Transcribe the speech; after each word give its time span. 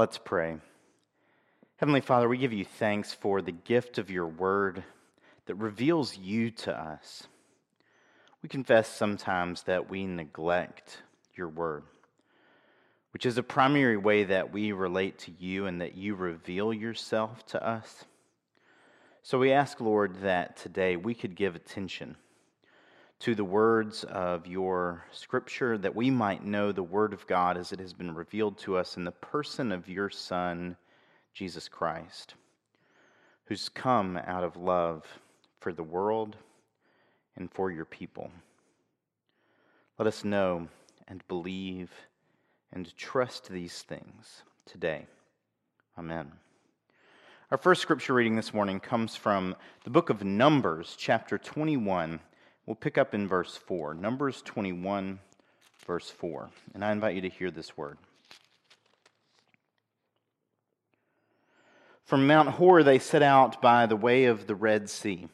Let's 0.00 0.16
pray. 0.16 0.56
Heavenly 1.76 2.00
Father, 2.00 2.26
we 2.26 2.38
give 2.38 2.54
you 2.54 2.64
thanks 2.64 3.12
for 3.12 3.42
the 3.42 3.52
gift 3.52 3.98
of 3.98 4.10
your 4.10 4.26
word 4.26 4.82
that 5.44 5.56
reveals 5.56 6.16
you 6.16 6.50
to 6.52 6.74
us. 6.74 7.24
We 8.42 8.48
confess 8.48 8.88
sometimes 8.88 9.64
that 9.64 9.90
we 9.90 10.06
neglect 10.06 11.02
your 11.34 11.50
word, 11.50 11.82
which 13.12 13.26
is 13.26 13.36
a 13.36 13.42
primary 13.42 13.98
way 13.98 14.24
that 14.24 14.50
we 14.50 14.72
relate 14.72 15.18
to 15.18 15.32
you 15.38 15.66
and 15.66 15.82
that 15.82 15.98
you 15.98 16.14
reveal 16.14 16.72
yourself 16.72 17.44
to 17.48 17.62
us. 17.62 18.06
So 19.22 19.38
we 19.38 19.52
ask, 19.52 19.82
Lord, 19.82 20.22
that 20.22 20.56
today 20.56 20.96
we 20.96 21.12
could 21.12 21.34
give 21.34 21.54
attention 21.54 22.16
to 23.20 23.34
the 23.34 23.44
words 23.44 24.02
of 24.04 24.46
your 24.46 25.04
scripture, 25.12 25.76
that 25.76 25.94
we 25.94 26.10
might 26.10 26.42
know 26.42 26.72
the 26.72 26.82
word 26.82 27.12
of 27.12 27.26
God 27.26 27.58
as 27.58 27.70
it 27.70 27.78
has 27.78 27.92
been 27.92 28.14
revealed 28.14 28.56
to 28.58 28.78
us 28.78 28.96
in 28.96 29.04
the 29.04 29.10
person 29.10 29.72
of 29.72 29.90
your 29.90 30.08
Son, 30.08 30.74
Jesus 31.34 31.68
Christ, 31.68 32.34
who's 33.44 33.68
come 33.68 34.16
out 34.16 34.42
of 34.42 34.56
love 34.56 35.04
for 35.60 35.70
the 35.70 35.82
world 35.82 36.34
and 37.36 37.52
for 37.52 37.70
your 37.70 37.84
people. 37.84 38.30
Let 39.98 40.08
us 40.08 40.24
know 40.24 40.68
and 41.06 41.22
believe 41.28 41.90
and 42.72 42.96
trust 42.96 43.50
these 43.50 43.82
things 43.82 44.44
today. 44.64 45.04
Amen. 45.98 46.32
Our 47.50 47.58
first 47.58 47.82
scripture 47.82 48.14
reading 48.14 48.36
this 48.36 48.54
morning 48.54 48.80
comes 48.80 49.14
from 49.14 49.56
the 49.84 49.90
book 49.90 50.08
of 50.08 50.24
Numbers, 50.24 50.94
chapter 50.96 51.36
21 51.36 52.20
We'll 52.70 52.76
pick 52.76 52.98
up 52.98 53.14
in 53.14 53.26
verse 53.26 53.56
4, 53.56 53.94
Numbers 53.94 54.42
21, 54.42 55.18
verse 55.88 56.08
4. 56.08 56.50
And 56.72 56.84
I 56.84 56.92
invite 56.92 57.16
you 57.16 57.20
to 57.22 57.28
hear 57.28 57.50
this 57.50 57.76
word. 57.76 57.98
From 62.04 62.28
Mount 62.28 62.48
Hor 62.50 62.84
they 62.84 63.00
set 63.00 63.24
out 63.24 63.60
by 63.60 63.86
the 63.86 63.96
way 63.96 64.26
of 64.26 64.46
the 64.46 64.54
Red 64.54 64.88
Sea 64.88 65.26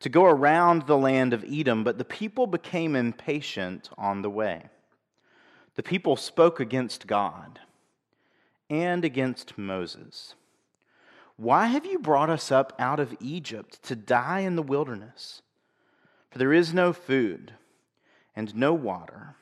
to 0.00 0.08
go 0.08 0.24
around 0.24 0.86
the 0.86 0.96
land 0.96 1.34
of 1.34 1.44
Edom, 1.46 1.84
but 1.84 1.98
the 1.98 2.04
people 2.06 2.46
became 2.46 2.96
impatient 2.96 3.90
on 3.98 4.22
the 4.22 4.30
way. 4.30 4.62
The 5.74 5.82
people 5.82 6.16
spoke 6.16 6.60
against 6.60 7.06
God 7.06 7.60
and 8.70 9.04
against 9.04 9.58
Moses. 9.58 10.34
Why 11.36 11.66
have 11.66 11.84
you 11.84 11.98
brought 11.98 12.30
us 12.30 12.50
up 12.50 12.72
out 12.78 13.00
of 13.00 13.14
Egypt 13.20 13.82
to 13.82 13.94
die 13.94 14.40
in 14.40 14.56
the 14.56 14.62
wilderness? 14.62 15.42
For 16.34 16.38
there 16.38 16.52
is 16.52 16.74
no 16.74 16.92
food 16.92 17.52
and 18.34 18.56
no 18.56 18.74
water, 18.74 19.36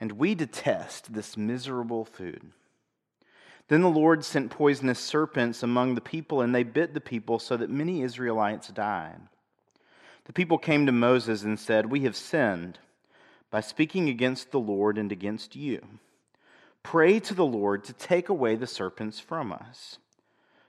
and 0.00 0.12
we 0.12 0.36
detest 0.36 1.12
this 1.12 1.36
miserable 1.36 2.04
food. 2.04 2.52
Then 3.66 3.82
the 3.82 3.88
Lord 3.88 4.24
sent 4.24 4.52
poisonous 4.52 5.00
serpents 5.00 5.64
among 5.64 5.96
the 5.96 6.00
people, 6.00 6.40
and 6.40 6.54
they 6.54 6.62
bit 6.62 6.94
the 6.94 7.00
people, 7.00 7.40
so 7.40 7.56
that 7.56 7.68
many 7.68 8.02
Israelites 8.02 8.68
died. 8.68 9.22
The 10.26 10.32
people 10.32 10.56
came 10.56 10.86
to 10.86 10.92
Moses 10.92 11.42
and 11.42 11.58
said, 11.58 11.86
We 11.86 12.02
have 12.02 12.14
sinned 12.14 12.78
by 13.50 13.60
speaking 13.60 14.08
against 14.08 14.52
the 14.52 14.60
Lord 14.60 14.98
and 14.98 15.10
against 15.10 15.56
you. 15.56 15.84
Pray 16.84 17.18
to 17.18 17.34
the 17.34 17.44
Lord 17.44 17.82
to 17.82 17.92
take 17.92 18.28
away 18.28 18.54
the 18.54 18.68
serpents 18.68 19.18
from 19.18 19.52
us. 19.52 19.98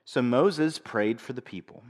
So 0.05 0.23
Moses 0.23 0.79
prayed 0.79 1.21
for 1.21 1.33
the 1.33 1.43
people. 1.43 1.83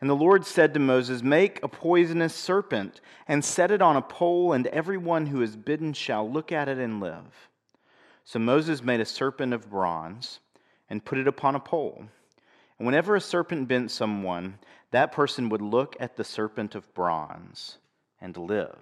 And 0.00 0.10
the 0.10 0.14
Lord 0.14 0.44
said 0.44 0.74
to 0.74 0.80
Moses, 0.80 1.22
Make 1.22 1.62
a 1.62 1.68
poisonous 1.68 2.34
serpent 2.34 3.00
and 3.26 3.44
set 3.44 3.70
it 3.70 3.80
on 3.80 3.96
a 3.96 4.02
pole, 4.02 4.52
and 4.52 4.66
everyone 4.66 5.26
who 5.26 5.40
is 5.40 5.56
bitten 5.56 5.92
shall 5.92 6.30
look 6.30 6.52
at 6.52 6.68
it 6.68 6.78
and 6.78 7.00
live. 7.00 7.48
So 8.24 8.38
Moses 8.38 8.82
made 8.82 9.00
a 9.00 9.06
serpent 9.06 9.54
of 9.54 9.70
bronze 9.70 10.40
and 10.90 11.04
put 11.04 11.18
it 11.18 11.28
upon 11.28 11.54
a 11.54 11.60
pole. 11.60 12.04
And 12.78 12.86
whenever 12.86 13.16
a 13.16 13.20
serpent 13.20 13.68
bit 13.68 13.90
someone, 13.90 14.58
that 14.90 15.12
person 15.12 15.48
would 15.48 15.62
look 15.62 15.96
at 15.98 16.16
the 16.16 16.24
serpent 16.24 16.74
of 16.74 16.92
bronze 16.92 17.78
and 18.20 18.36
live. 18.36 18.76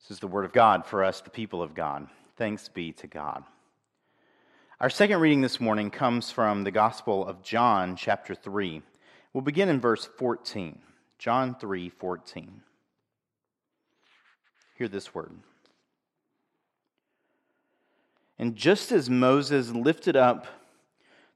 This 0.00 0.10
is 0.10 0.20
the 0.20 0.28
word 0.28 0.44
of 0.44 0.52
God 0.52 0.86
for 0.86 1.02
us, 1.02 1.20
the 1.20 1.30
people 1.30 1.62
of 1.62 1.74
God. 1.74 2.08
Thanks 2.36 2.68
be 2.68 2.92
to 2.92 3.06
God. 3.06 3.42
Our 4.80 4.90
second 4.90 5.20
reading 5.20 5.40
this 5.40 5.60
morning 5.60 5.90
comes 5.90 6.30
from 6.30 6.64
the 6.64 6.70
Gospel 6.70 7.26
of 7.26 7.42
John, 7.42 7.96
chapter 7.96 8.34
3. 8.34 8.82
We'll 9.34 9.42
begin 9.42 9.68
in 9.68 9.80
verse 9.80 10.08
14. 10.16 10.78
John 11.18 11.56
3 11.56 11.88
14. 11.90 12.62
Hear 14.78 14.88
this 14.88 15.14
word. 15.14 15.32
And 18.38 18.56
just 18.56 18.90
as 18.90 19.10
Moses 19.10 19.70
lifted 19.70 20.16
up 20.16 20.46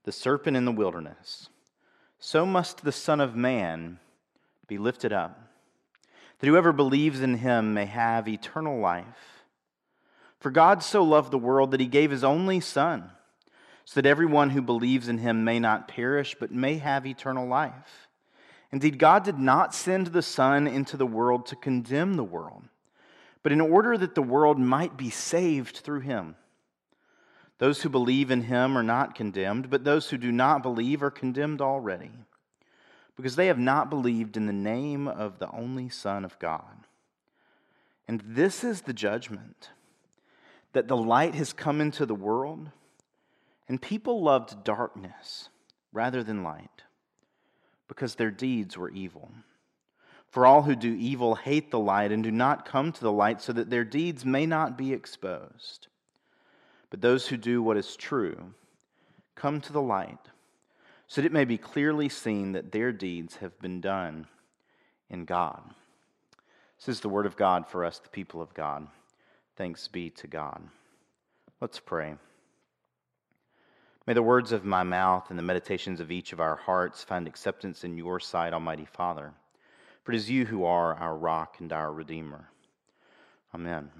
the 0.05 0.13
serpent 0.13 0.57
in 0.57 0.65
the 0.65 0.73
wilderness, 0.73 1.49
so 2.19 2.47
must 2.47 2.83
the 2.83 2.93
Son 2.93 3.21
of 3.21 3.37
Man 3.37 3.99
be 4.67 4.79
lifted 4.79 5.13
up, 5.13 5.41
that 6.39 6.47
whoever 6.47 6.73
believes 6.73 7.21
in 7.21 7.35
him 7.35 7.75
may 7.75 7.87
have 7.87 8.29
eternal 8.29 8.79
life. 8.79 9.45
For 10.41 10.51
God 10.51 10.83
so 10.83 11.03
loved 11.03 11.31
the 11.31 11.39
world 11.39 11.71
that 11.73 11.81
he 11.81 11.87
gave 11.87 12.11
his 12.11 12.25
only 12.25 12.61
Son 12.61 13.11
so 13.89 14.03
that 14.03 14.07
everyone 14.07 14.51
who 14.51 14.61
believes 14.61 15.09
in 15.09 15.17
him 15.17 15.45
may 15.45 15.59
not 15.59 15.89
perish, 15.89 16.37
but 16.39 16.53
may 16.53 16.77
have 16.77 17.07
eternal 17.07 17.49
life. 17.49 18.07
Indeed, 18.71 18.99
God 18.99 19.25
did 19.25 19.39
not 19.39 19.75
send 19.75 20.09
the 20.09 20.21
Son 20.21 20.67
into 20.67 20.99
the 20.99 21.07
world 21.07 21.47
to 21.47 21.57
condemn 21.57 22.13
the 22.13 22.23
world, 22.23 22.65
but 23.43 23.51
in 23.51 23.63
order 23.63 23.97
that 23.97 24.15
the 24.15 24.21
world 24.21 24.59
might 24.59 24.99
be 24.99 25.09
saved 25.09 25.79
through 25.79 26.01
him. 26.01 26.37
Those 27.57 27.81
who 27.81 27.89
believe 27.89 28.31
in 28.31 28.43
him 28.43 28.77
are 28.77 28.83
not 28.83 29.15
condemned, 29.15 29.71
but 29.71 29.85
those 29.85 30.11
who 30.11 30.19
do 30.19 30.31
not 30.31 30.63
believe 30.63 31.03
are 31.03 31.11
condemned 31.11 31.63
already, 31.63 32.11
because 33.17 33.37
they 33.37 33.47
have 33.47 33.59
not 33.59 33.89
believed 33.89 34.37
in 34.37 34.45
the 34.45 34.53
name 34.53 35.09
of 35.09 35.39
the 35.39 35.51
only 35.51 35.89
Son 35.89 36.27
of 36.27 36.39
God. 36.39 36.87
And 38.07 38.23
this 38.27 38.63
is 38.63 38.83
the 38.83 38.93
judgment 38.93 39.71
that 40.75 40.89
the 40.89 40.97
light 40.97 41.35
has 41.37 41.55
come 41.55 41.81
into 41.81 42.05
the 42.05 42.15
world 42.15 42.71
and 43.69 43.81
people 43.81 44.23
loved 44.23 44.65
darkness 44.65 45.49
rather 45.93 46.23
than 46.23 46.43
light 46.43 46.83
because 47.87 48.15
their 48.15 48.31
deeds 48.31 48.77
were 48.77 48.91
evil. 48.91 49.31
For 50.31 50.45
all 50.45 50.63
who 50.63 50.77
do 50.77 50.95
evil 50.95 51.37
hate 51.37 51.71
the 51.71 51.79
light 51.79 52.13
and 52.13 52.23
do 52.23 52.31
not 52.31 52.67
come 52.67 52.93
to 52.93 53.01
the 53.01 53.13
light 53.13 53.41
so 53.41 53.53
that 53.53 53.71
their 53.71 53.85
deeds 53.85 54.25
may 54.25 54.47
not 54.47 54.77
be 54.77 54.93
exposed. 54.93 55.89
But 56.91 57.01
those 57.01 57.29
who 57.29 57.37
do 57.37 57.63
what 57.63 57.77
is 57.77 57.97
true 57.97 58.55
come 59.35 59.61
to 59.61 59.73
the 59.73 59.83
light 59.83 60.19
so 61.07 61.21
that 61.21 61.27
it 61.27 61.33
may 61.33 61.47
be 61.47 61.57
clearly 61.57 62.09
seen 62.09 62.53
that 62.53 62.71
their 62.71 62.93
deeds 62.93 63.37
have 63.37 63.59
been 63.61 63.81
done 63.81 64.27
in 65.09 65.25
God. 65.25 65.63
This 66.79 66.89
is 66.89 67.01
the 67.01 67.09
word 67.09 67.27
of 67.27 67.37
God 67.37 67.67
for 67.67 67.85
us, 67.85 67.99
the 67.99 68.11
people 68.11 68.43
of 68.43 68.53
God. 68.53 68.87
Thanks 69.57 69.89
be 69.89 70.11
to 70.11 70.27
God. 70.27 70.63
Let's 71.61 71.81
pray. 71.81 72.15
May 74.09 74.15
the 74.15 74.23
words 74.23 74.53
of 74.53 74.65
my 74.65 74.85
mouth 74.85 75.29
and 75.29 75.39
the 75.39 75.43
meditations 75.43 76.01
of 76.01 76.11
each 76.11 76.33
of 76.33 76.41
our 76.41 76.57
hearts 76.57 77.05
find 77.05 77.27
acceptance 77.27 77.85
in 77.85 77.99
your 77.99 78.19
sight, 78.19 78.55
Almighty 78.55 78.87
Father. 78.87 79.35
For 80.03 80.13
it 80.13 80.17
is 80.17 80.31
you 80.31 80.47
who 80.47 80.65
are 80.65 80.95
our 80.95 81.15
rock 81.15 81.57
and 81.61 81.71
our 81.75 81.93
Redeemer. 81.93 82.49
Amen. 83.55 83.91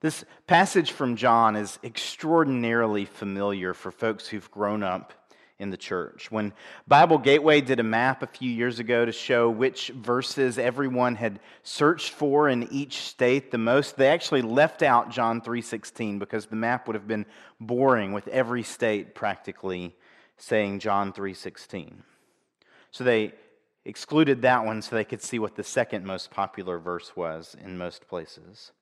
This 0.00 0.26
passage 0.46 0.92
from 0.92 1.16
John 1.16 1.56
is 1.56 1.78
extraordinarily 1.82 3.06
familiar 3.06 3.72
for 3.72 3.90
folks 3.90 4.28
who've 4.28 4.50
grown 4.50 4.82
up 4.82 5.14
in 5.62 5.70
the 5.70 5.76
church. 5.76 6.30
When 6.30 6.52
Bible 6.86 7.16
Gateway 7.16 7.62
did 7.62 7.80
a 7.80 7.84
map 7.84 8.22
a 8.22 8.26
few 8.26 8.50
years 8.50 8.80
ago 8.80 9.04
to 9.04 9.12
show 9.12 9.48
which 9.48 9.88
verses 9.88 10.58
everyone 10.58 11.14
had 11.14 11.40
searched 11.62 12.10
for 12.10 12.48
in 12.48 12.70
each 12.70 12.98
state 12.98 13.50
the 13.50 13.58
most, 13.58 13.96
they 13.96 14.08
actually 14.08 14.42
left 14.42 14.82
out 14.82 15.10
John 15.10 15.40
3:16 15.40 16.18
because 16.18 16.46
the 16.46 16.56
map 16.56 16.86
would 16.86 16.96
have 16.96 17.08
been 17.08 17.24
boring 17.60 18.12
with 18.12 18.28
every 18.28 18.64
state 18.64 19.14
practically 19.14 19.96
saying 20.36 20.80
John 20.80 21.12
3:16. 21.12 22.02
So 22.90 23.04
they 23.04 23.32
excluded 23.84 24.42
that 24.42 24.64
one 24.64 24.82
so 24.82 24.96
they 24.96 25.04
could 25.04 25.22
see 25.22 25.38
what 25.38 25.54
the 25.54 25.64
second 25.64 26.04
most 26.04 26.30
popular 26.30 26.78
verse 26.78 27.16
was 27.16 27.56
in 27.64 27.78
most 27.78 28.06
places. 28.08 28.72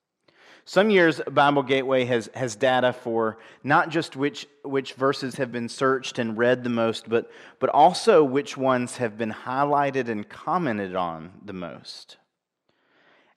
Some 0.65 0.89
years, 0.89 1.21
Bible 1.29 1.63
Gateway 1.63 2.05
has, 2.05 2.29
has 2.33 2.55
data 2.55 2.93
for 2.93 3.37
not 3.63 3.89
just 3.89 4.15
which, 4.15 4.47
which 4.63 4.93
verses 4.93 5.35
have 5.35 5.51
been 5.51 5.69
searched 5.69 6.19
and 6.19 6.37
read 6.37 6.63
the 6.63 6.69
most, 6.69 7.09
but, 7.09 7.29
but 7.59 7.69
also 7.69 8.23
which 8.23 8.57
ones 8.57 8.97
have 8.97 9.17
been 9.17 9.31
highlighted 9.31 10.07
and 10.07 10.27
commented 10.27 10.95
on 10.95 11.31
the 11.43 11.53
most. 11.53 12.17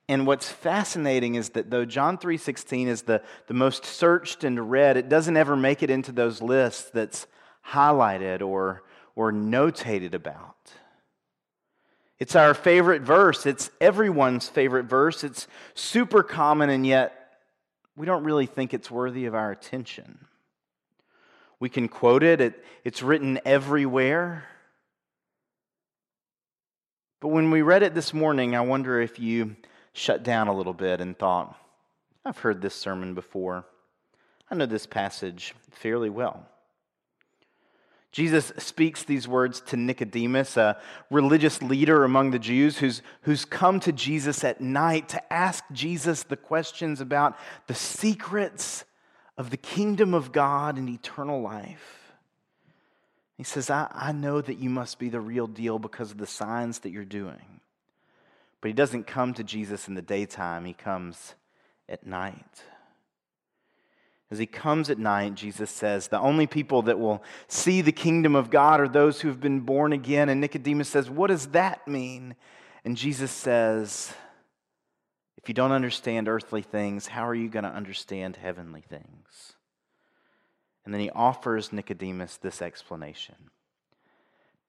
And 0.09 0.27
what's 0.27 0.51
fascinating 0.51 1.35
is 1.35 1.51
that 1.51 1.71
though 1.71 1.87
John 1.87 2.19
3.16 2.19 2.89
is 2.89 3.03
the, 3.03 3.23
the 3.47 3.55
most 3.55 3.87
searched 3.87 4.45
and 4.45 4.71
read, 4.71 4.97
it 4.97 5.09
doesn't 5.09 5.37
ever 5.37 5.57
make 5.57 5.83
it 5.83 5.91
into 5.91 6.13
those 6.13 6.43
lists 6.43 6.91
that's 6.91 7.27
highlighted 7.71 8.43
or, 8.43 8.83
or 9.17 9.33
notated 9.33 10.13
about. 10.13 10.57
It's 12.19 12.37
our 12.37 12.55
favorite 12.55 13.03
verse. 13.03 13.45
It's 13.47 13.71
everyone's 13.81 14.49
favorite 14.49 14.85
verse. 14.85 15.25
It's 15.25 15.49
super 15.75 16.23
common, 16.23 16.71
and 16.71 16.87
yet 16.87 17.39
we 17.97 18.07
don't 18.07 18.25
really 18.25 18.47
think 18.47 18.73
it's 18.73 18.91
worthy 18.91 19.27
of 19.27 19.35
our 19.35 19.51
attention. 19.51 20.27
We 21.61 21.69
can 21.69 21.89
quote 21.89 22.23
it, 22.23 22.41
it 22.41 22.65
it's 22.85 23.03
written 23.03 23.41
everywhere. 23.45 24.45
But 27.21 27.29
when 27.29 27.51
we 27.51 27.63
read 27.63 27.83
it 27.83 27.95
this 27.95 28.13
morning, 28.13 28.55
I 28.55 28.61
wonder 28.61 29.01
if 29.01 29.19
you 29.19 29.57
shut 29.93 30.23
down 30.23 30.49
a 30.49 30.55
little 30.55 30.75
bit 30.75 31.01
and 31.01 31.19
thought, 31.19 31.57
I've 32.25 32.39
heard 32.39 32.61
this 32.61 32.75
sermon 32.75 33.15
before. 33.15 33.65
I 34.51 34.55
know 34.55 34.67
this 34.67 34.87
passage 34.87 35.55
fairly 35.71 36.11
well. 36.11 36.47
Jesus 38.15 38.53
speaks 38.59 39.03
these 39.03 39.27
words 39.27 39.61
to 39.63 39.77
Nicodemus, 39.77 40.57
a 40.57 40.81
religious 41.11 41.61
leader 41.61 42.05
among 42.05 42.31
the 42.31 42.39
Jews 42.39 42.79
who's, 42.79 43.03
who's 43.23 43.45
come 43.45 43.81
to 43.81 43.91
Jesus 43.91 44.45
at 44.45 44.61
night 44.61 45.09
to 45.09 45.33
ask 45.33 45.65
Jesus 45.73 46.23
the 46.23 46.37
questions 46.37 47.01
about 47.01 47.37
the 47.67 47.75
secrets 47.75 48.85
of 49.37 49.51
the 49.51 49.57
kingdom 49.57 50.15
of 50.15 50.31
God 50.31 50.79
and 50.79 50.89
eternal 50.89 51.43
life. 51.43 52.13
He 53.37 53.43
says, 53.43 53.69
I, 53.69 53.89
I 53.93 54.13
know 54.13 54.41
that 54.41 54.61
you 54.61 54.71
must 54.71 55.01
be 55.01 55.09
the 55.09 55.21
real 55.21 55.49
deal 55.49 55.81
because 55.81 56.13
of 56.13 56.19
the 56.19 56.27
signs 56.29 56.79
that 56.79 56.91
you're 56.91 57.05
doing. 57.05 57.59
But 58.61 58.69
he 58.69 58.75
doesn't 58.75 59.09
come 59.09 59.35
to 59.35 59.43
Jesus 59.43 59.89
in 59.89 59.95
the 59.95 60.03
daytime, 60.03 60.67
he 60.67 60.73
comes 60.73 61.35
at 61.89 62.07
night. 62.07 62.63
As 64.35 64.41
he 64.41 64.47
comes 64.47 64.91
at 64.91 64.99
night, 64.99 65.37
Jesus 65.37 65.71
says, 65.71 66.09
the 66.09 66.19
only 66.19 66.49
people 66.49 66.83
that 66.83 66.99
will 66.99 67.23
see 67.47 67.83
the 67.83 67.93
kingdom 67.93 68.35
of 68.35 68.51
God 68.51 68.81
are 68.81 68.89
those 68.89 69.21
who 69.21 69.29
have 69.29 69.41
been 69.41 69.61
born 69.61 69.93
again. 69.93 70.29
And 70.29 70.41
Nicodemus 70.41 70.89
says, 70.89 71.09
What 71.09 71.29
does 71.29 71.47
that 71.51 71.87
mean? 71.87 72.35
And 72.85 72.97
Jesus 72.97 73.31
says, 73.31 74.13
If 75.37 75.47
you 75.47 75.55
don't 75.55 75.71
understand 75.71 76.29
earthly 76.29 76.63
things, 76.63 77.07
how 77.07 77.29
are 77.29 77.35
you 77.35 77.49
going 77.49 77.63
to 77.63 77.71
understand 77.71 78.35
heavenly 78.35 78.81
things? 78.81 79.53
And 80.85 80.93
then 80.93 81.01
he 81.01 81.11
offers 81.11 81.73
Nicodemus 81.73 82.37
this 82.37 82.61
explanation 82.61 83.37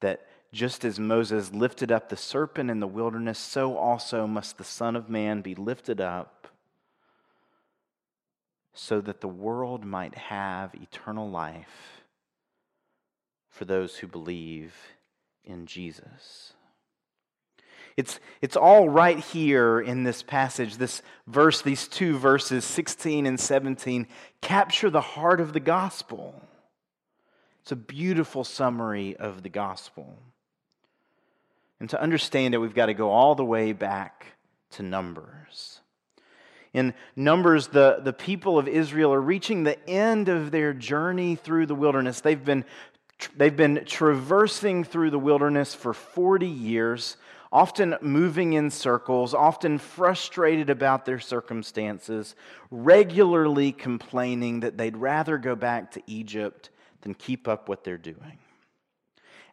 that 0.01 0.27
just 0.53 0.85
as 0.85 0.99
Moses 0.99 1.51
lifted 1.51 1.91
up 1.91 2.09
the 2.09 2.17
serpent 2.17 2.69
in 2.69 2.81
the 2.81 2.87
wilderness, 2.87 3.39
so 3.39 3.75
also 3.75 4.27
must 4.27 4.59
the 4.59 4.63
Son 4.63 4.95
of 4.95 5.09
Man 5.09 5.41
be 5.41 5.55
lifted 5.55 5.99
up 5.99 6.49
so 8.75 9.01
that 9.01 9.21
the 9.21 9.27
world 9.27 9.85
might 9.85 10.15
have 10.15 10.75
eternal 10.75 11.29
life 11.29 12.03
for 13.49 13.65
those 13.65 13.97
who 13.97 14.07
believe 14.07 14.75
in 15.45 15.65
Jesus. 15.65 16.53
It's, 17.95 18.19
it's 18.41 18.57
all 18.57 18.89
right 18.89 19.17
here 19.17 19.79
in 19.79 20.03
this 20.03 20.21
passage. 20.21 20.75
This 20.75 21.01
verse, 21.25 21.61
these 21.61 21.87
two 21.87 22.17
verses, 22.17 22.65
16 22.65 23.25
and 23.25 23.39
17, 23.39 24.07
capture 24.41 24.89
the 24.89 24.99
heart 24.99 25.39
of 25.39 25.53
the 25.53 25.61
gospel. 25.61 26.41
It's 27.61 27.71
a 27.71 27.77
beautiful 27.77 28.43
summary 28.43 29.15
of 29.15 29.43
the 29.43 29.49
gospel. 29.49 30.19
And 31.79 31.89
to 31.89 32.01
understand 32.01 32.53
it, 32.53 32.57
we've 32.57 32.75
got 32.75 32.87
to 32.87 32.93
go 32.93 33.09
all 33.09 33.35
the 33.35 33.45
way 33.45 33.71
back 33.71 34.25
to 34.71 34.83
Numbers. 34.83 35.79
In 36.75 36.93
Numbers, 37.15 37.67
the, 37.67 38.01
the 38.03 38.11
people 38.11 38.59
of 38.59 38.67
Israel 38.67 39.13
are 39.13 39.21
reaching 39.21 39.63
the 39.63 39.79
end 39.89 40.27
of 40.27 40.51
their 40.51 40.73
journey 40.73 41.37
through 41.37 41.67
the 41.67 41.73
wilderness. 41.73 42.19
They've 42.19 42.43
been, 42.43 42.65
they've 43.37 43.55
been 43.55 43.85
traversing 43.85 44.83
through 44.83 45.11
the 45.11 45.17
wilderness 45.17 45.73
for 45.73 45.93
40 45.93 46.45
years, 46.45 47.15
often 47.49 47.95
moving 48.01 48.51
in 48.51 48.69
circles, 48.69 49.33
often 49.33 49.77
frustrated 49.77 50.69
about 50.69 51.05
their 51.05 51.17
circumstances, 51.17 52.35
regularly 52.69 53.71
complaining 53.71 54.59
that 54.59 54.77
they'd 54.77 54.97
rather 54.97 55.37
go 55.37 55.55
back 55.55 55.91
to 55.91 56.03
Egypt 56.07 56.71
than 57.03 57.13
keep 57.13 57.47
up 57.47 57.69
what 57.69 57.85
they're 57.85 57.97
doing. 57.97 58.37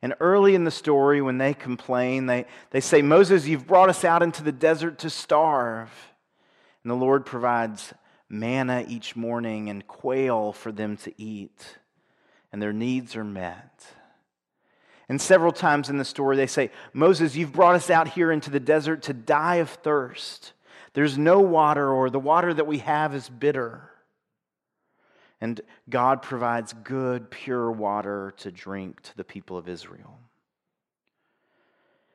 And 0.03 0.15
early 0.19 0.57
in 0.57 0.65
the 0.65 0.73
story, 0.73 1.23
when 1.23 1.39
they 1.39 1.55
complain, 1.55 2.27
they, 2.27 2.47
they 2.71 2.81
say, 2.81 3.01
Moses, 3.01 3.47
you've 3.47 3.69
brought 3.69 3.91
us 3.91 4.05
out 4.05 4.25
into 4.25 4.43
the 4.43 4.51
desert 4.51 4.99
to 4.99 5.11
starve. 5.11 5.89
And 6.85 6.91
the 6.91 6.97
Lord 6.97 7.25
provides 7.25 7.93
manna 8.29 8.85
each 8.89 9.15
morning 9.15 9.69
and 9.69 9.87
quail 9.87 10.53
for 10.53 10.73
them 10.73 10.97
to 10.97 11.13
eat, 11.21 11.79
and 12.51 12.61
their 12.61 12.73
needs 12.73 13.15
are 13.15 13.25
met. 13.25 13.87
And 15.09 15.21
several 15.21 15.53
times 15.53 15.91
in 15.91 15.99
the 15.99 16.05
story, 16.05 16.37
they 16.37 16.47
say, 16.47 16.71
Moses, 16.93 17.37
you've 17.37 17.53
brought 17.53 17.75
us 17.75 17.91
out 17.91 18.09
here 18.09 18.33
into 18.33 18.51
the 18.51 18.61
desert 18.61 19.03
to 19.03 19.13
die 19.13 19.57
of 19.57 19.69
thirst. 19.69 20.55
There's 20.95 21.19
no 21.19 21.41
water, 21.41 21.89
or 21.89 22.09
the 22.09 22.19
water 22.19 22.53
that 22.55 22.67
we 22.67 22.79
have 22.79 23.15
is 23.15 23.29
bitter. 23.29 23.91
And 25.41 25.61
God 25.91 26.23
provides 26.23 26.73
good, 26.73 27.31
pure 27.31 27.71
water 27.71 28.33
to 28.39 28.51
drink 28.51 29.03
to 29.03 29.17
the 29.17 29.25
people 29.25 29.59
of 29.59 29.69
Israel. 29.69 30.19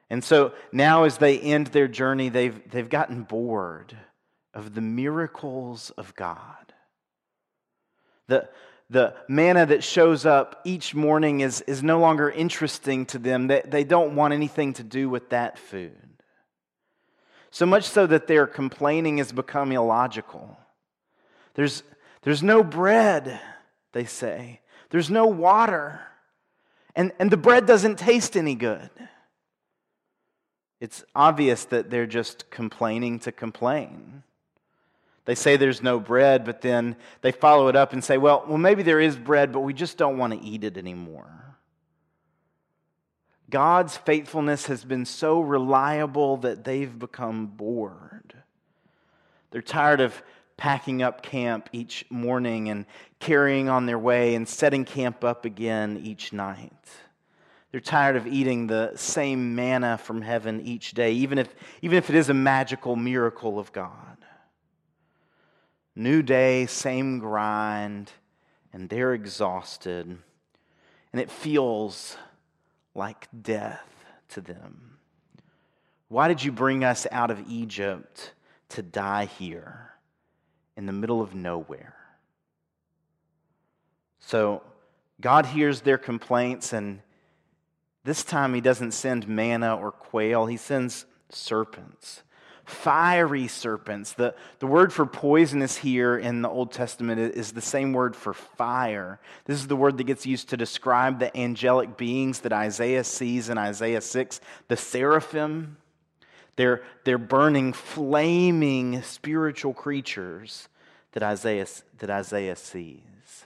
And 0.10 0.24
so 0.24 0.54
now, 0.72 1.04
as 1.04 1.18
they 1.18 1.38
end 1.38 1.68
their 1.68 1.90
journey, 1.90 2.30
they've, 2.30 2.60
they've 2.72 2.90
gotten 2.90 3.24
bored 3.24 3.96
of 4.58 4.74
the 4.74 4.82
miracles 4.82 5.92
of 5.92 6.16
God. 6.16 6.74
The, 8.28 8.50
the 8.90 9.14
manna 9.30 9.68
that 9.68 9.84
shows 9.84 10.26
up 10.26 10.62
each 10.66 10.96
morning 10.96 11.42
is, 11.42 11.62
is 11.62 11.84
no 11.84 12.00
longer 12.00 12.28
interesting 12.28 13.06
to 13.06 13.20
them. 13.20 13.46
They, 13.46 13.62
they 13.64 13.84
don't 13.84 14.16
want 14.16 14.34
anything 14.34 14.74
to 14.74 14.84
do 14.84 15.10
with 15.10 15.30
that 15.30 15.60
food. 15.60 16.24
So 17.52 17.68
much 17.68 17.84
so 17.84 18.08
that 18.08 18.26
their 18.26 18.48
complaining 18.48 19.20
has 19.20 19.32
become 19.32 19.72
illogical. 19.72 20.58
There's, 21.54 21.84
there's 22.24 22.42
no 22.42 22.64
bread, 22.64 23.40
they 23.94 24.06
say. 24.06 24.62
There's 24.90 25.12
no 25.12 25.28
water. 25.28 26.02
And, 26.96 27.12
and 27.20 27.30
the 27.30 27.38
bread 27.38 27.68
doesn't 27.68 28.00
taste 28.00 28.36
any 28.36 28.56
good. 28.56 28.90
It's 30.80 31.06
obvious 31.16 31.66
that 31.66 31.92
they're 31.92 32.08
just 32.08 32.50
complaining 32.50 33.20
to 33.20 33.32
complain. 33.32 34.24
They 35.28 35.36
say 35.36 35.58
there's 35.58 35.84
no 35.84 36.00
bread, 36.00 36.46
but 36.46 36.62
then 36.62 36.96
they 37.20 37.34
follow 37.34 37.68
it 37.68 37.76
up 37.76 37.92
and 37.92 38.02
say, 38.02 38.18
well, 38.18 38.46
well, 38.48 38.58
maybe 38.58 38.82
there 38.82 39.02
is 39.02 39.18
bread, 39.18 39.52
but 39.52 39.60
we 39.60 39.74
just 39.74 39.98
don't 39.98 40.18
want 40.18 40.32
to 40.32 40.40
eat 40.40 40.64
it 40.64 40.78
anymore. 40.78 41.58
God's 43.50 43.98
faithfulness 43.98 44.68
has 44.68 44.86
been 44.86 45.04
so 45.04 45.42
reliable 45.42 46.38
that 46.38 46.64
they've 46.64 46.98
become 46.98 47.48
bored. 47.48 48.36
They're 49.52 49.62
tired 49.62 50.00
of 50.00 50.24
packing 50.56 51.02
up 51.02 51.22
camp 51.24 51.70
each 51.74 52.06
morning 52.10 52.70
and 52.70 52.86
carrying 53.20 53.68
on 53.68 53.86
their 53.86 54.00
way 54.00 54.34
and 54.34 54.48
setting 54.48 54.86
camp 54.86 55.26
up 55.26 55.44
again 55.44 56.00
each 56.02 56.32
night. 56.32 56.72
They're 57.72 57.82
tired 57.82 58.16
of 58.16 58.28
eating 58.28 58.68
the 58.68 58.94
same 58.96 59.56
manna 59.56 59.98
from 59.98 60.22
heaven 60.22 60.62
each 60.62 60.94
day, 60.94 61.12
even 61.12 61.38
if, 61.38 61.54
even 61.82 61.98
if 61.98 62.10
it 62.10 62.16
is 62.16 62.30
a 62.30 62.34
magical 62.34 62.96
miracle 62.96 63.60
of 63.60 63.74
God. 63.74 64.17
New 65.98 66.22
day, 66.22 66.68
same 66.68 67.18
grind, 67.18 68.12
and 68.72 68.88
they're 68.88 69.16
exhausted. 69.16 70.06
And 71.12 71.20
it 71.20 71.32
feels 71.32 72.16
like 72.94 73.28
death 73.42 74.06
to 74.30 74.42
them. 74.42 75.00
Why 76.08 76.28
did 76.28 76.44
you 76.44 76.52
bring 76.52 76.84
us 76.84 77.08
out 77.12 77.32
of 77.32 77.50
Egypt 77.50 78.34
to 78.70 78.84
die 78.84 79.26
here 79.26 79.94
in 80.76 80.86
the 80.86 80.94
middle 80.94 81.20
of 81.20 81.34
nowhere? 81.34 81.96
So 84.20 84.62
God 85.20 85.48
hears 85.48 85.82
their 85.82 85.98
complaints, 85.98 86.74
and 86.74 87.02
this 88.04 88.24
time 88.24 88.54
He 88.54 88.62
doesn't 88.62 88.92
send 88.92 89.28
manna 89.28 89.76
or 89.76 89.92
quail, 89.92 90.46
He 90.46 90.58
sends 90.58 91.08
serpents 91.32 92.22
fiery 92.68 93.48
serpents. 93.48 94.12
The, 94.12 94.36
the 94.60 94.68
word 94.68 94.92
for 94.92 95.06
poisonous 95.06 95.78
here 95.78 96.18
in 96.18 96.42
the 96.42 96.50
Old 96.50 96.74
Testament 96.74 97.20
is 97.20 97.54
the 97.54 97.62
same 97.62 97.94
word 97.94 98.14
for 98.14 98.34
fire. 98.34 99.22
This 99.46 99.58
is 99.58 99.68
the 99.68 99.78
word 99.78 99.98
that 99.98 100.04
gets 100.04 100.26
used 100.26 100.50
to 100.50 100.58
describe 100.58 101.18
the 101.18 101.36
angelic 101.36 101.96
beings 101.96 102.42
that 102.42 102.52
Isaiah 102.52 103.06
sees 103.06 103.48
in 103.48 103.58
Isaiah 103.58 104.02
6, 104.02 104.42
the 104.68 104.76
seraphim. 104.76 105.78
They're, 106.58 106.84
they're 107.06 107.18
burning, 107.18 107.72
flaming 107.72 109.02
spiritual 109.02 109.74
creatures 109.74 110.68
that 111.14 111.24
Isaiah, 111.24 111.68
that 112.00 112.10
Isaiah 112.10 112.58
sees. 112.58 113.46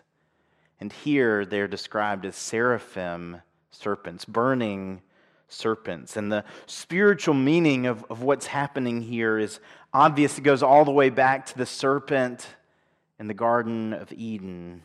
And 0.79 0.91
here 0.91 1.45
they're 1.45 1.67
described 1.67 2.25
as 2.25 2.35
seraphim 2.35 3.43
serpents, 3.69 4.25
burning 4.25 5.03
serpents. 5.51 6.17
And 6.17 6.31
the 6.31 6.43
spiritual 6.65 7.33
meaning 7.33 7.85
of, 7.85 8.05
of 8.09 8.21
what's 8.21 8.47
happening 8.47 9.01
here 9.01 9.37
is 9.37 9.59
obvious. 9.93 10.37
It 10.37 10.43
goes 10.43 10.63
all 10.63 10.85
the 10.85 10.91
way 10.91 11.09
back 11.09 11.45
to 11.47 11.57
the 11.57 11.65
serpent 11.65 12.47
in 13.19 13.27
the 13.27 13.33
Garden 13.33 13.93
of 13.93 14.11
Eden 14.11 14.81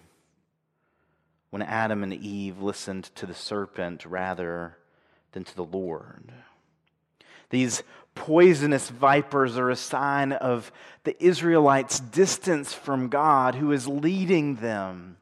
when 1.51 1.63
Adam 1.63 2.03
and 2.03 2.13
Eve 2.13 2.61
listened 2.61 3.05
to 3.15 3.27
the 3.27 3.35
serpent 3.35 4.05
rather 4.05 4.77
than 5.33 5.45
to 5.45 5.57
the 5.57 5.65
Lord. 5.65 6.33
These 7.51 7.83
poisonous 8.15 8.89
vipers 8.91 9.57
are 9.57 9.71
a 9.71 9.77
sign 9.77 10.33
of 10.33 10.73
the 11.05 11.23
Israelites' 11.23 12.01
distance 12.01 12.73
from 12.73 13.09
God, 13.09 13.55
who 13.55 13.73
is 13.73 13.87
leading 13.87 14.57
them 14.57 15.19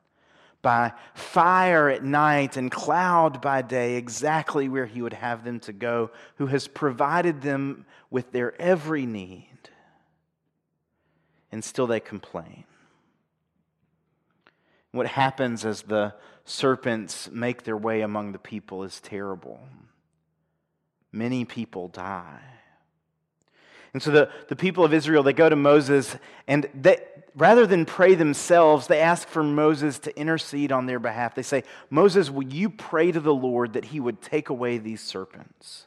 by 0.65 0.93
fire 1.15 1.89
at 1.89 2.03
night 2.03 2.57
and 2.57 2.73
cloud 2.73 3.41
by 3.41 3.63
day, 3.63 3.95
exactly 3.95 4.69
where 4.69 4.87
he 4.87 5.01
would 5.01 5.13
have 5.13 5.45
them 5.45 5.61
to 5.61 5.73
go, 5.73 6.11
who 6.39 6.47
has 6.49 6.67
provided 6.67 7.43
them 7.43 7.87
with 8.11 8.33
their 8.33 8.61
every 8.61 9.07
need. 9.07 9.71
And 11.53 11.63
still 11.63 11.87
they 11.87 12.01
complain. 12.01 12.65
What 14.91 15.07
happens 15.07 15.65
as 15.65 15.83
the 15.83 16.15
serpents 16.45 17.31
make 17.31 17.63
their 17.63 17.77
way 17.77 18.01
among 18.01 18.33
the 18.33 18.39
people 18.39 18.83
is 18.83 19.01
terrible. 19.01 19.61
Many 21.13 21.45
people 21.45 21.87
die. 21.87 22.41
And 23.95 24.03
so 24.03 24.11
the, 24.11 24.29
the 24.49 24.57
people 24.57 24.85
of 24.85 24.93
Israel, 24.93 25.23
they 25.23 25.33
go 25.33 25.49
to 25.49 25.57
Moses, 25.57 26.17
and 26.49 26.69
they, 26.75 26.99
rather 27.37 27.65
than 27.65 27.87
pray 27.87 28.17
themselves, 28.17 28.89
they 28.89 29.01
ask 29.01 29.27
for 29.29 29.45
Moses 29.45 30.01
to 30.01 30.19
intercede 30.19 30.73
on 30.73 30.87
their 30.87 30.99
behalf. 30.99 31.37
They 31.37 31.43
say, 31.43 31.63
Moses, 31.91 32.29
will 32.29 32.43
you 32.45 32.71
pray 32.71 33.13
to 33.13 33.21
the 33.21 33.35
Lord 33.35 33.75
that 33.75 33.87
he 33.87 34.01
would 34.01 34.21
take 34.21 34.49
away 34.49 34.79
these 34.79 35.01
serpents? 35.01 35.87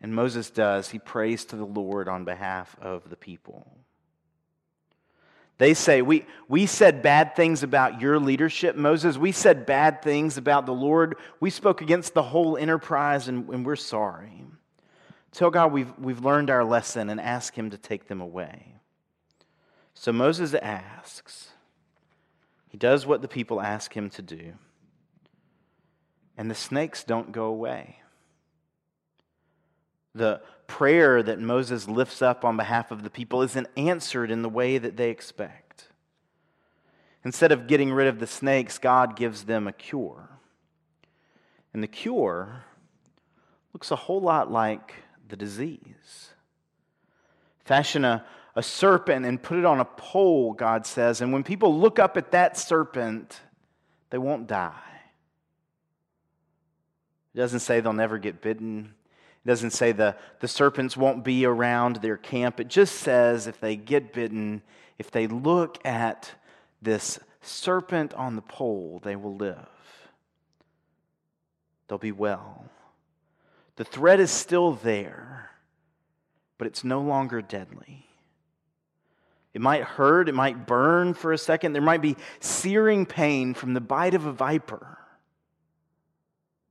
And 0.00 0.14
Moses 0.14 0.50
does. 0.50 0.88
He 0.88 0.98
prays 0.98 1.44
to 1.44 1.56
the 1.56 1.66
Lord 1.66 2.08
on 2.08 2.24
behalf 2.24 2.74
of 2.80 3.08
the 3.08 3.16
people. 3.16 3.70
They 5.58 5.74
say, 5.74 6.00
we, 6.00 6.24
we 6.48 6.64
said 6.64 7.02
bad 7.02 7.36
things 7.36 7.62
about 7.62 8.00
your 8.00 8.18
leadership, 8.18 8.74
Moses. 8.74 9.18
We 9.18 9.32
said 9.32 9.66
bad 9.66 10.02
things 10.02 10.38
about 10.38 10.64
the 10.64 10.72
Lord. 10.72 11.16
We 11.40 11.50
spoke 11.50 11.82
against 11.82 12.14
the 12.14 12.22
whole 12.22 12.56
enterprise, 12.56 13.28
and, 13.28 13.48
and 13.50 13.66
we're 13.66 13.76
sorry. 13.76 14.41
Tell 15.32 15.50
God 15.50 15.72
we've, 15.72 15.92
we've 15.98 16.24
learned 16.24 16.50
our 16.50 16.64
lesson 16.64 17.08
and 17.08 17.20
ask 17.20 17.54
Him 17.54 17.70
to 17.70 17.78
take 17.78 18.06
them 18.06 18.20
away. 18.20 18.76
So 19.94 20.12
Moses 20.12 20.54
asks. 20.54 21.50
He 22.72 22.78
does 22.78 23.06
what 23.06 23.20
the 23.20 23.28
people 23.28 23.60
ask 23.60 23.92
him 23.92 24.08
to 24.10 24.22
do. 24.22 24.54
And 26.38 26.50
the 26.50 26.54
snakes 26.54 27.04
don't 27.04 27.30
go 27.30 27.44
away. 27.44 27.98
The 30.14 30.40
prayer 30.66 31.22
that 31.22 31.38
Moses 31.38 31.86
lifts 31.86 32.22
up 32.22 32.44
on 32.44 32.56
behalf 32.56 32.90
of 32.90 33.02
the 33.02 33.10
people 33.10 33.42
isn't 33.42 33.68
answered 33.76 34.30
in 34.30 34.40
the 34.40 34.48
way 34.48 34.78
that 34.78 34.96
they 34.96 35.10
expect. 35.10 35.88
Instead 37.24 37.52
of 37.52 37.66
getting 37.66 37.92
rid 37.92 38.08
of 38.08 38.18
the 38.18 38.26
snakes, 38.26 38.78
God 38.78 39.16
gives 39.16 39.44
them 39.44 39.66
a 39.68 39.72
cure. 39.72 40.30
And 41.74 41.82
the 41.82 41.88
cure 41.88 42.64
looks 43.74 43.90
a 43.90 43.96
whole 43.96 44.20
lot 44.20 44.50
like 44.50 44.94
the 45.32 45.36
disease. 45.36 46.28
Fashion 47.64 48.04
a, 48.04 48.22
a 48.54 48.62
serpent 48.62 49.24
and 49.24 49.42
put 49.42 49.58
it 49.58 49.64
on 49.64 49.80
a 49.80 49.84
pole, 49.86 50.52
God 50.52 50.86
says. 50.86 51.22
And 51.22 51.32
when 51.32 51.42
people 51.42 51.80
look 51.80 51.98
up 51.98 52.18
at 52.18 52.32
that 52.32 52.58
serpent, 52.58 53.40
they 54.10 54.18
won't 54.18 54.46
die. 54.46 54.74
It 57.34 57.38
doesn't 57.38 57.60
say 57.60 57.80
they'll 57.80 57.94
never 57.94 58.18
get 58.18 58.42
bitten. 58.42 58.92
It 59.42 59.48
doesn't 59.48 59.70
say 59.70 59.92
the, 59.92 60.16
the 60.40 60.48
serpents 60.48 60.98
won't 60.98 61.24
be 61.24 61.46
around 61.46 61.96
their 61.96 62.18
camp. 62.18 62.60
It 62.60 62.68
just 62.68 62.96
says 62.96 63.46
if 63.46 63.58
they 63.58 63.74
get 63.74 64.12
bitten, 64.12 64.60
if 64.98 65.10
they 65.10 65.28
look 65.28 65.78
at 65.86 66.30
this 66.82 67.18
serpent 67.40 68.12
on 68.12 68.36
the 68.36 68.42
pole, 68.42 69.00
they 69.02 69.16
will 69.16 69.34
live. 69.34 69.56
They'll 71.88 71.96
be 71.96 72.12
well. 72.12 72.66
The 73.76 73.84
threat 73.84 74.20
is 74.20 74.30
still 74.30 74.72
there, 74.72 75.50
but 76.58 76.66
it's 76.66 76.84
no 76.84 77.00
longer 77.00 77.40
deadly. 77.40 78.06
It 79.54 79.60
might 79.60 79.82
hurt, 79.82 80.28
it 80.28 80.34
might 80.34 80.66
burn 80.66 81.14
for 81.14 81.32
a 81.32 81.38
second, 81.38 81.72
there 81.72 81.82
might 81.82 82.02
be 82.02 82.16
searing 82.40 83.04
pain 83.06 83.54
from 83.54 83.74
the 83.74 83.80
bite 83.80 84.14
of 84.14 84.26
a 84.26 84.32
viper, 84.32 84.98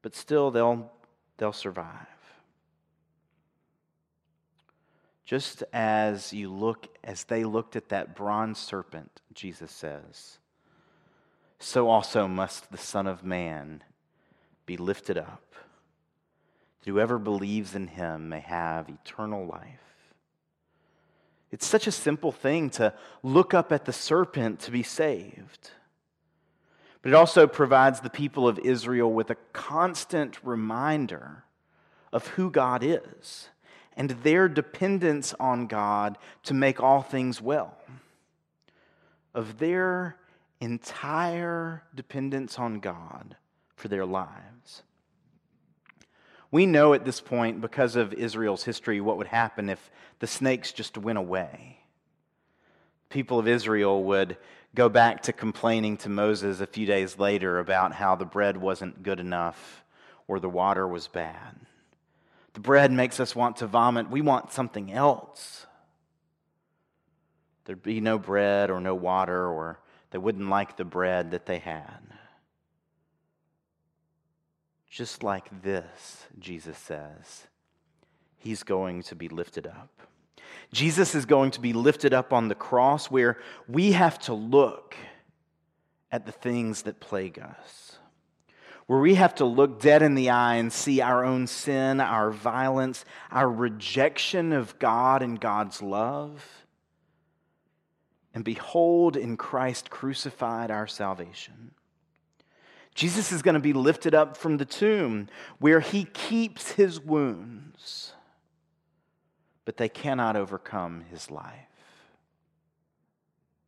but 0.02 0.16
still 0.16 0.50
they'll, 0.52 0.92
they'll 1.38 1.54
survive. 1.54 2.08
Just 5.26 5.64
as 5.72 6.34
you 6.34 6.52
look, 6.52 6.88
as 7.04 7.24
they 7.24 7.44
looked 7.44 7.76
at 7.76 7.90
that 7.90 8.16
bronze 8.16 8.58
serpent, 8.60 9.22
Jesus 9.34 9.72
says, 9.72 10.40
so 11.60 11.88
also 11.88 12.28
must 12.28 12.72
the 12.72 12.78
Son 12.78 13.06
of 13.06 13.24
Man 13.24 13.84
be 14.66 14.76
lifted 14.76 15.18
up 15.18 15.52
that 16.82 16.90
whoever 16.90 17.20
believes 17.20 17.76
in 17.76 17.88
him 17.88 18.30
may 18.30 18.40
have 18.40 18.90
eternal 18.90 19.46
life. 19.46 19.80
It's 21.52 21.66
such 21.66 21.86
a 21.86 21.92
simple 21.92 22.32
thing 22.32 22.70
to 22.72 22.94
look 23.24 23.54
up 23.54 23.72
at 23.72 23.86
the 23.86 23.94
serpent 23.94 24.62
to 24.62 24.72
be 24.72 24.84
saved. 24.84 25.72
But 27.02 27.10
it 27.10 27.16
also 27.16 27.48
provides 27.48 28.00
the 28.00 28.10
people 28.10 28.48
of 28.48 28.60
Israel 28.60 29.12
with 29.12 29.30
a 29.30 29.38
constant 29.54 30.44
reminder 30.44 31.44
of 32.14 32.28
who 32.28 32.50
God 32.50 32.84
is 32.84 33.50
and 33.98 34.12
their 34.12 34.48
dependence 34.48 35.34
on 35.40 35.68
God 35.68 36.18
to 36.44 36.54
make 36.54 36.82
all 36.82 37.02
things 37.02 37.42
well, 37.42 37.78
of 39.34 39.58
their 39.60 40.18
entire 40.62 41.84
dependence 41.94 42.58
on 42.58 42.80
God 42.80 43.36
for 43.76 43.88
their 43.88 44.06
lives. 44.06 44.84
We 46.52 46.66
know 46.66 46.94
at 46.94 47.06
this 47.06 47.22
point, 47.22 47.62
because 47.62 47.96
of 47.96 48.14
Israel's 48.14 48.64
history, 48.64 49.00
what 49.00 49.18
would 49.18 49.28
happen 49.28 49.70
if 49.70 49.90
the 50.20 50.28
snakes 50.28 50.72
just 50.72 50.98
went 50.98 51.18
away. 51.18 51.80
People 53.10 53.40
of 53.40 53.48
Israel 53.48 54.04
would 54.04 54.38
go 54.76 54.90
back 54.90 55.24
to 55.24 55.34
complaining 55.34 55.98
to 55.98 56.10
Moses 56.10 56.62
a 56.62 56.68
few 56.68 56.86
days 56.86 57.18
later 57.18 57.60
about 57.60 57.94
how 57.94 58.16
the 58.16 58.26
bread 58.26 58.58
wasn't 58.58 59.04
good 59.04 59.20
enough 59.20 59.84
or 60.28 60.40
the 60.40 60.50
water 60.50 60.88
was 60.88 61.08
bad. 61.08 61.56
The 62.54 62.60
bread 62.60 62.92
makes 62.92 63.20
us 63.20 63.36
want 63.36 63.58
to 63.58 63.68
vomit. 63.68 64.10
We 64.10 64.22
want 64.22 64.52
something 64.52 64.92
else. 64.92 65.66
There'd 67.66 67.84
be 67.84 68.02
no 68.02 68.18
bread 68.18 68.70
or 68.70 68.80
no 68.80 68.96
water, 68.96 69.48
or 69.48 69.80
they 70.12 70.18
wouldn't 70.18 70.50
like 70.50 70.78
the 70.78 70.86
bread 70.86 71.32
that 71.32 71.46
they 71.46 71.60
had. 71.60 72.00
Just 74.92 75.24
like 75.24 75.64
this, 75.64 76.26
Jesus 76.38 76.78
says, 76.78 77.48
he's 78.38 78.62
going 78.62 79.04
to 79.04 79.16
be 79.16 79.30
lifted 79.30 79.66
up. 79.66 79.90
Jesus 80.74 81.16
is 81.16 81.26
going 81.26 81.52
to 81.52 81.62
be 81.62 81.72
lifted 81.72 82.14
up 82.14 82.34
on 82.34 82.50
the 82.50 82.56
cross 82.56 83.10
where 83.10 83.38
we 83.70 83.94
have 83.94 84.20
to 84.20 84.34
look 84.34 84.98
at 86.12 86.26
the 86.26 86.34
things 86.34 86.82
that 86.82 87.00
plague 87.00 87.40
us, 87.40 88.00
where 88.86 89.00
we 89.00 89.16
have 89.16 89.34
to 89.36 89.46
look 89.46 89.80
dead 89.80 90.02
in 90.02 90.14
the 90.14 90.30
eye 90.30 90.56
and 90.56 90.74
see 90.74 91.00
our 91.00 91.24
own 91.24 91.48
sin, 91.48 92.02
our 92.02 92.30
violence, 92.30 93.06
our 93.32 93.50
rejection 93.50 94.52
of 94.52 94.78
God 94.78 95.24
and 95.24 95.40
God's 95.40 95.82
love, 95.82 96.66
and 98.34 98.44
behold 98.44 99.16
in 99.16 99.38
Christ 99.38 99.90
crucified 99.90 100.70
our 100.70 100.88
salvation. 100.88 101.72
Jesus 102.94 103.32
is 103.32 103.42
going 103.42 103.54
to 103.54 103.62
be 103.62 103.74
lifted 103.74 104.14
up 104.14 104.36
from 104.36 104.58
the 104.58 104.66
tomb 104.66 105.28
where 105.60 105.80
he 105.80 106.06
keeps 106.06 106.74
his 106.74 107.00
wounds, 107.00 108.14
but 109.66 109.78
they 109.78 109.90
cannot 109.90 110.36
overcome 110.36 111.06
his 111.10 111.32
life. 111.32 111.68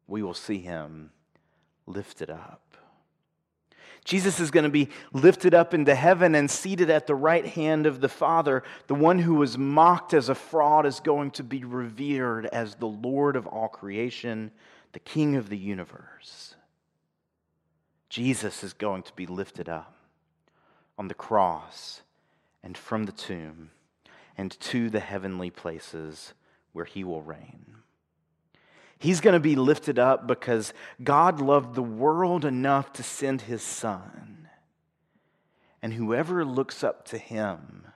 We 0.07 0.21
will 0.21 0.33
see 0.33 0.59
him 0.59 1.11
lifted 1.85 2.29
up. 2.29 2.59
Jesus 4.05 4.41
is 4.41 4.51
going 4.51 4.65
to 4.65 4.69
be 4.69 4.89
lifted 5.13 5.53
up 5.53 5.73
into 5.73 5.95
heaven 5.95 6.35
and 6.35 6.51
seated 6.51 6.89
at 6.89 7.07
the 7.07 7.15
right 7.15 7.45
hand 7.45 7.85
of 7.85 8.01
the 8.01 8.09
Father. 8.09 8.63
The 8.87 8.95
one 8.95 9.19
who 9.19 9.35
was 9.35 9.57
mocked 9.57 10.13
as 10.13 10.27
a 10.27 10.35
fraud 10.35 10.85
is 10.85 10.99
going 10.99 11.31
to 11.31 11.43
be 11.43 11.63
revered 11.63 12.45
as 12.47 12.75
the 12.75 12.87
Lord 12.87 13.37
of 13.37 13.47
all 13.47 13.69
creation, 13.69 14.51
the 14.91 14.99
King 14.99 15.37
of 15.37 15.47
the 15.47 15.57
universe. 15.57 16.55
Jesus 18.13 18.63
is 18.63 18.73
going 18.73 19.01
to 19.01 19.13
be 19.13 19.25
lifted 19.25 19.67
up 19.67 19.95
on 20.99 21.07
the 21.07 21.15
cross 21.15 22.03
and 22.61 22.77
from 22.77 23.05
the 23.05 23.11
tomb 23.11 23.71
and 24.37 24.51
to 24.59 24.91
the 24.91 24.99
heavenly 24.99 25.49
places 25.49 26.35
where 26.73 26.85
he 26.85 27.03
will 27.03 27.23
reign. 27.23 27.77
He's 28.99 29.19
going 29.19 29.33
to 29.33 29.39
be 29.39 29.55
lifted 29.55 29.97
up 29.97 30.27
because 30.27 30.75
God 31.03 31.41
loved 31.41 31.73
the 31.73 31.81
world 31.81 32.45
enough 32.45 32.93
to 32.93 33.01
send 33.01 33.41
his 33.41 33.63
son. 33.63 34.47
And 35.81 35.91
whoever 35.91 36.45
looks 36.45 36.83
up 36.83 37.05
to 37.05 37.17
him 37.17 37.87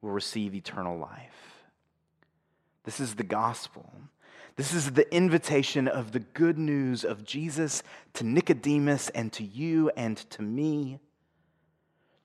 will 0.00 0.10
receive 0.10 0.52
eternal 0.52 0.98
life. 0.98 1.62
This 2.82 2.98
is 2.98 3.14
the 3.14 3.22
gospel. 3.22 3.88
This 4.56 4.74
is 4.74 4.92
the 4.92 5.12
invitation 5.14 5.88
of 5.88 6.12
the 6.12 6.20
good 6.20 6.58
news 6.58 7.04
of 7.04 7.24
Jesus 7.24 7.82
to 8.14 8.24
Nicodemus 8.24 9.08
and 9.10 9.32
to 9.32 9.44
you 9.44 9.90
and 9.96 10.16
to 10.30 10.42
me 10.42 10.98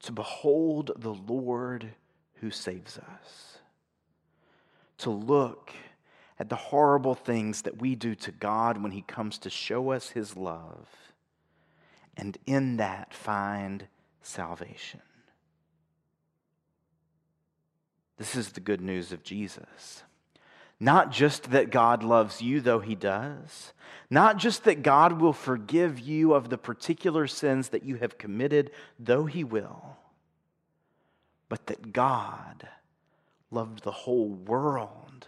to 0.01 0.11
behold 0.11 0.91
the 0.95 1.13
Lord 1.13 1.93
who 2.35 2.51
saves 2.51 2.97
us, 2.97 3.57
to 4.99 5.09
look 5.09 5.71
at 6.39 6.49
the 6.49 6.55
horrible 6.55 7.15
things 7.15 7.63
that 7.63 7.81
we 7.81 7.95
do 7.95 8.13
to 8.15 8.31
God 8.31 8.81
when 8.81 8.91
He 8.91 9.01
comes 9.01 9.37
to 9.39 9.49
show 9.49 9.91
us 9.91 10.09
His 10.09 10.37
love, 10.37 10.87
and 12.15 12.37
in 12.45 12.77
that 12.77 13.13
find 13.13 13.87
salvation. 14.21 15.01
This 18.17 18.35
is 18.35 18.51
the 18.51 18.59
good 18.59 18.81
news 18.81 19.11
of 19.11 19.23
Jesus. 19.23 20.03
Not 20.79 21.11
just 21.11 21.51
that 21.51 21.71
God 21.71 22.03
loves 22.03 22.41
you, 22.41 22.61
though 22.61 22.79
He 22.79 22.95
does. 22.95 23.73
Not 24.09 24.37
just 24.37 24.63
that 24.65 24.83
God 24.83 25.19
will 25.19 25.33
forgive 25.33 25.99
you 25.99 26.33
of 26.33 26.49
the 26.49 26.57
particular 26.57 27.27
sins 27.27 27.69
that 27.69 27.83
you 27.83 27.95
have 27.95 28.17
committed, 28.17 28.71
though 28.99 29.25
He 29.25 29.43
will. 29.43 29.97
But 31.49 31.67
that 31.67 31.93
God 31.93 32.67
loved 33.49 33.83
the 33.83 33.91
whole 33.91 34.29
world 34.29 35.27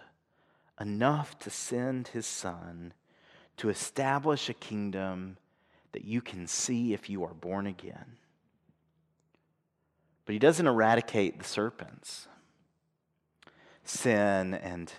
enough 0.80 1.40
to 1.40 1.50
send 1.50 2.10
His 2.10 2.26
Son 2.26 2.94
to 3.58 3.70
establish 3.70 4.50
a 4.50 4.54
kingdom 4.54 5.38
that 5.92 6.06
you 6.06 6.22
can 6.22 6.46
see 6.46 6.94
if 6.94 7.10
you 7.10 7.24
are 7.24 7.34
born 7.34 7.66
again. 7.66 8.18
But 10.26 10.34
He 10.34 10.40
doesn't 10.40 10.68
eradicate 10.68 11.40
the 11.40 11.46
serpents 11.46 12.28
sin 13.84 14.54
and 14.54 14.94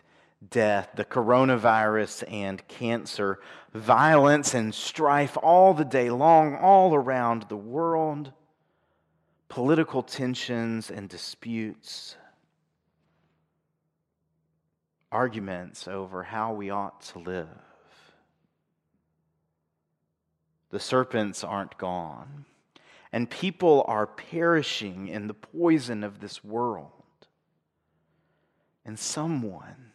death, 0.49 0.89
the 0.95 1.05
coronavirus 1.05 2.25
and 2.33 2.67
cancer, 2.67 3.41
violence 3.75 4.55
and 4.55 4.75
strife 4.75 5.37
all 5.43 5.75
the 5.75 5.85
day 5.85 6.11
long, 6.11 6.57
all 6.57 6.95
around 6.95 7.47
the 7.49 7.57
world, 7.57 8.33
political 9.49 10.03
tensions 10.03 10.91
and 10.91 11.09
disputes, 11.09 12.17
arguments 15.13 15.87
over 15.87 16.23
how 16.23 16.53
we 16.53 16.71
ought 16.71 17.01
to 17.03 17.19
live. 17.19 17.49
The 20.71 20.81
serpents 20.81 21.43
aren't 21.43 21.77
gone, 21.79 22.45
and 23.13 23.29
people 23.29 23.85
are 23.89 24.07
perishing 24.07 25.09
in 25.09 25.27
the 25.27 25.35
poison 25.35 26.05
of 26.05 26.21
this 26.21 26.45
world. 26.45 26.93
And 28.85 28.99
someone, 28.99 29.90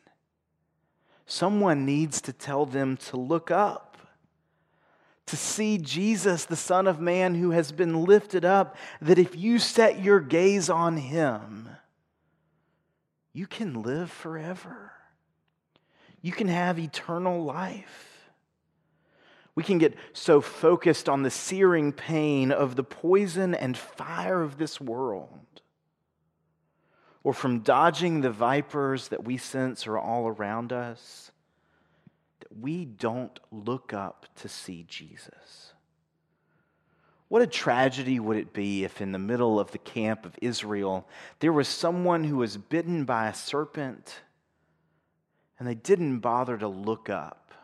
someone 1.26 1.86
needs 1.86 2.22
to 2.22 2.34
tell 2.34 2.66
them 2.66 2.98
to 2.98 3.18
look 3.18 3.52
up, 3.52 3.98
to 5.26 5.36
see 5.36 5.78
Jesus, 5.78 6.46
the 6.46 6.56
Son 6.56 6.88
of 6.88 7.00
Man, 7.00 7.36
who 7.36 7.52
has 7.52 7.72
been 7.72 8.04
lifted 8.04 8.46
up, 8.46 8.78
that 9.02 9.18
if 9.18 9.36
you 9.36 9.58
set 9.58 10.04
your 10.04 10.20
gaze 10.20 10.70
on 10.70 10.98
him, 10.98 11.70
you 13.34 13.48
can 13.48 13.82
live 13.82 14.12
forever. 14.12 14.92
You 16.22 16.32
can 16.32 16.48
have 16.48 16.80
eternal 16.80 17.44
life. 17.44 18.32
We 19.56 19.64
can 19.64 19.78
get 19.78 19.96
so 20.14 20.42
focused 20.42 21.08
on 21.08 21.24
the 21.24 21.32
searing 21.32 21.92
pain 21.92 22.52
of 22.52 22.76
the 22.76 22.84
poison 22.84 23.56
and 23.56 23.78
fire 23.78 24.42
of 24.42 24.58
this 24.58 24.80
world 24.82 25.30
or 27.26 27.34
from 27.34 27.62
dodging 27.62 28.22
the 28.22 28.30
vipers 28.30 29.08
that 29.08 29.24
we 29.24 29.36
sense 29.36 29.88
are 29.88 29.98
all 29.98 30.28
around 30.28 30.72
us, 30.72 31.32
that 32.40 32.56
we 32.56 32.86
don't 32.86 33.40
look 33.52 33.94
up 33.94 34.28
to 34.36 34.48
see 34.48 34.86
Jesus. 34.88 35.74
What 37.28 37.42
a 37.42 37.48
tragedy 37.48 38.20
would 38.20 38.38
it 38.38 38.54
be 38.54 38.84
if, 38.84 39.02
in 39.02 39.12
the 39.12 39.18
middle 39.18 39.60
of 39.60 39.72
the 39.72 39.80
camp 39.80 40.24
of 40.24 40.38
Israel, 40.40 41.08
there 41.40 41.52
was 41.52 41.68
someone 41.68 42.26
who 42.26 42.38
was 42.38 42.58
bitten 42.58 43.06
by 43.06 43.28
a 43.28 43.34
serpent 43.34 44.20
and 45.58 45.68
they 45.68 45.74
didn't 45.74 46.20
bother 46.20 46.60
to 46.60 46.68
look 46.68 47.10
up 47.10 47.56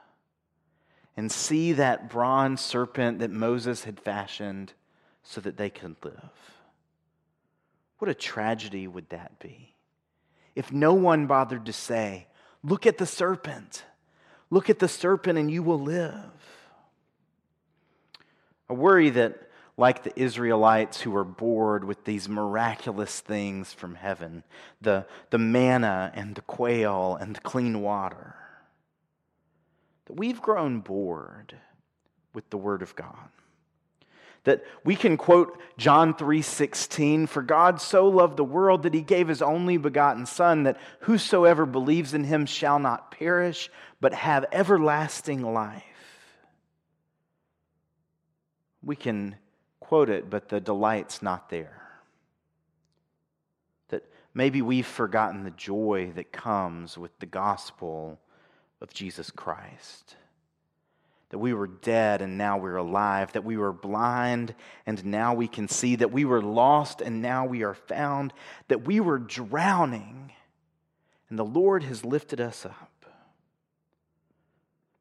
and 1.15 1.32
see 1.32 1.74
that 1.74 2.10
bronze 2.10 2.62
serpent 2.62 3.20
that 3.20 3.30
Moses 3.30 3.84
had 3.84 4.00
fashioned 4.00 4.74
so 5.22 5.39
that 5.39 5.58
they 5.58 5.70
could 5.70 5.98
live. 6.03 6.32
What 8.01 8.09
a 8.09 8.15
tragedy 8.15 8.87
would 8.87 9.09
that 9.09 9.37
be 9.37 9.75
if 10.55 10.71
no 10.71 10.95
one 10.95 11.27
bothered 11.27 11.67
to 11.67 11.71
say, 11.71 12.25
Look 12.63 12.87
at 12.87 12.97
the 12.97 13.05
serpent. 13.05 13.83
Look 14.49 14.71
at 14.71 14.79
the 14.79 14.87
serpent 14.87 15.37
and 15.37 15.51
you 15.51 15.61
will 15.61 15.79
live. 15.79 16.31
I 18.67 18.73
worry 18.73 19.11
that, 19.11 19.51
like 19.77 20.01
the 20.01 20.19
Israelites 20.19 21.01
who 21.01 21.11
were 21.11 21.23
bored 21.23 21.83
with 21.83 22.03
these 22.03 22.27
miraculous 22.27 23.19
things 23.19 23.71
from 23.71 23.93
heaven 23.93 24.45
the, 24.81 25.05
the 25.29 25.37
manna 25.37 26.11
and 26.15 26.33
the 26.33 26.41
quail 26.41 27.19
and 27.21 27.35
the 27.35 27.41
clean 27.41 27.81
water 27.81 28.35
that 30.05 30.13
we've 30.13 30.41
grown 30.41 30.79
bored 30.79 31.55
with 32.33 32.49
the 32.49 32.57
Word 32.57 32.81
of 32.81 32.95
God 32.95 33.29
that 34.43 34.63
we 34.84 34.95
can 34.95 35.17
quote 35.17 35.60
John 35.77 36.13
3:16 36.13 37.27
for 37.27 37.41
God 37.41 37.80
so 37.80 38.08
loved 38.08 38.38
the 38.38 38.43
world 38.43 38.84
that 38.84 38.93
he 38.93 39.01
gave 39.01 39.27
his 39.27 39.41
only 39.41 39.77
begotten 39.77 40.25
son 40.25 40.63
that 40.63 40.80
whosoever 41.01 41.65
believes 41.65 42.13
in 42.13 42.23
him 42.23 42.45
shall 42.45 42.80
not 42.80 43.12
perish 43.12 43.69
but 43.99 44.13
have 44.13 44.45
everlasting 44.51 45.41
life. 45.54 45.84
We 48.84 48.95
can 48.95 49.36
quote 49.80 50.10
it 50.10 50.30
but 50.30 50.49
the 50.49 50.60
delight's 50.60 51.21
not 51.21 51.49
there. 51.49 51.82
That 53.89 54.04
maybe 54.34 54.63
we've 54.63 54.88
forgotten 54.88 55.43
the 55.43 55.51
joy 55.51 56.12
that 56.15 56.32
comes 56.32 56.97
with 56.97 57.17
the 57.19 57.27
gospel 57.27 58.19
of 58.82 58.91
Jesus 58.91 59.30
Christ 59.30 60.15
that 61.32 61.39
we 61.39 61.54
were 61.54 61.67
dead 61.67 62.22
and 62.22 62.38
now 62.38 62.58
we're 62.58 62.76
alive, 62.76 63.32
that 63.32 63.46
we 63.46 63.56
were 63.56 63.72
blind 63.72 64.54
and 64.86 65.04
now 65.06 65.34
we 65.34 65.48
can 65.48 65.67
see, 65.67 65.96
that 65.96 66.12
we 66.12 66.26
were 66.26 66.41
lost 66.41 67.00
and 67.00 67.22
now 67.22 67.46
we 67.46 67.63
are 67.63 67.74
found, 67.74 68.34
that 68.67 68.86
we 68.86 69.00
were 69.00 69.17
drowning 69.17 70.34
and 71.30 71.39
the 71.39 71.46
Lord 71.46 71.84
has 71.84 72.04
lifted 72.04 72.41
us 72.41 72.65
up. 72.65 72.89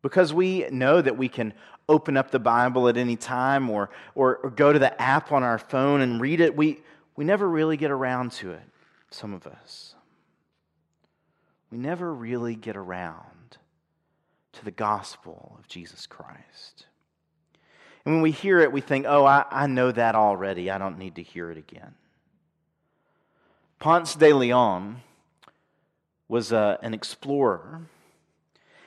Because 0.02 0.32
we 0.32 0.66
know 0.70 1.02
that 1.02 1.18
we 1.18 1.28
can 1.28 1.52
open 1.88 2.16
up 2.16 2.30
the 2.30 2.38
Bible 2.38 2.88
at 2.88 2.96
any 2.96 3.16
time 3.16 3.68
or, 3.68 3.90
or, 4.14 4.36
or 4.36 4.50
go 4.50 4.72
to 4.72 4.78
the 4.78 5.02
app 5.02 5.32
on 5.32 5.42
our 5.42 5.58
phone 5.58 6.00
and 6.00 6.20
read 6.20 6.40
it, 6.40 6.56
we, 6.56 6.80
we 7.16 7.24
never 7.24 7.48
really 7.48 7.76
get 7.76 7.90
around 7.90 8.30
to 8.30 8.52
it, 8.52 8.62
some 9.10 9.34
of 9.34 9.48
us. 9.48 9.96
We 11.72 11.78
never 11.78 12.14
really 12.14 12.54
get 12.54 12.76
around 12.76 13.26
to 14.52 14.64
the 14.64 14.70
gospel 14.70 15.56
of 15.58 15.68
Jesus 15.68 16.06
Christ. 16.06 16.86
And 18.04 18.14
when 18.14 18.22
we 18.22 18.30
hear 18.30 18.60
it, 18.60 18.72
we 18.72 18.80
think, 18.80 19.06
oh, 19.08 19.24
I, 19.24 19.44
I 19.50 19.66
know 19.66 19.92
that 19.92 20.14
already. 20.14 20.70
I 20.70 20.78
don't 20.78 20.98
need 20.98 21.16
to 21.16 21.22
hear 21.22 21.50
it 21.50 21.58
again. 21.58 21.94
Ponce 23.78 24.14
de 24.14 24.32
Leon 24.32 25.02
was 26.28 26.52
uh, 26.52 26.76
an 26.82 26.94
explorer, 26.94 27.82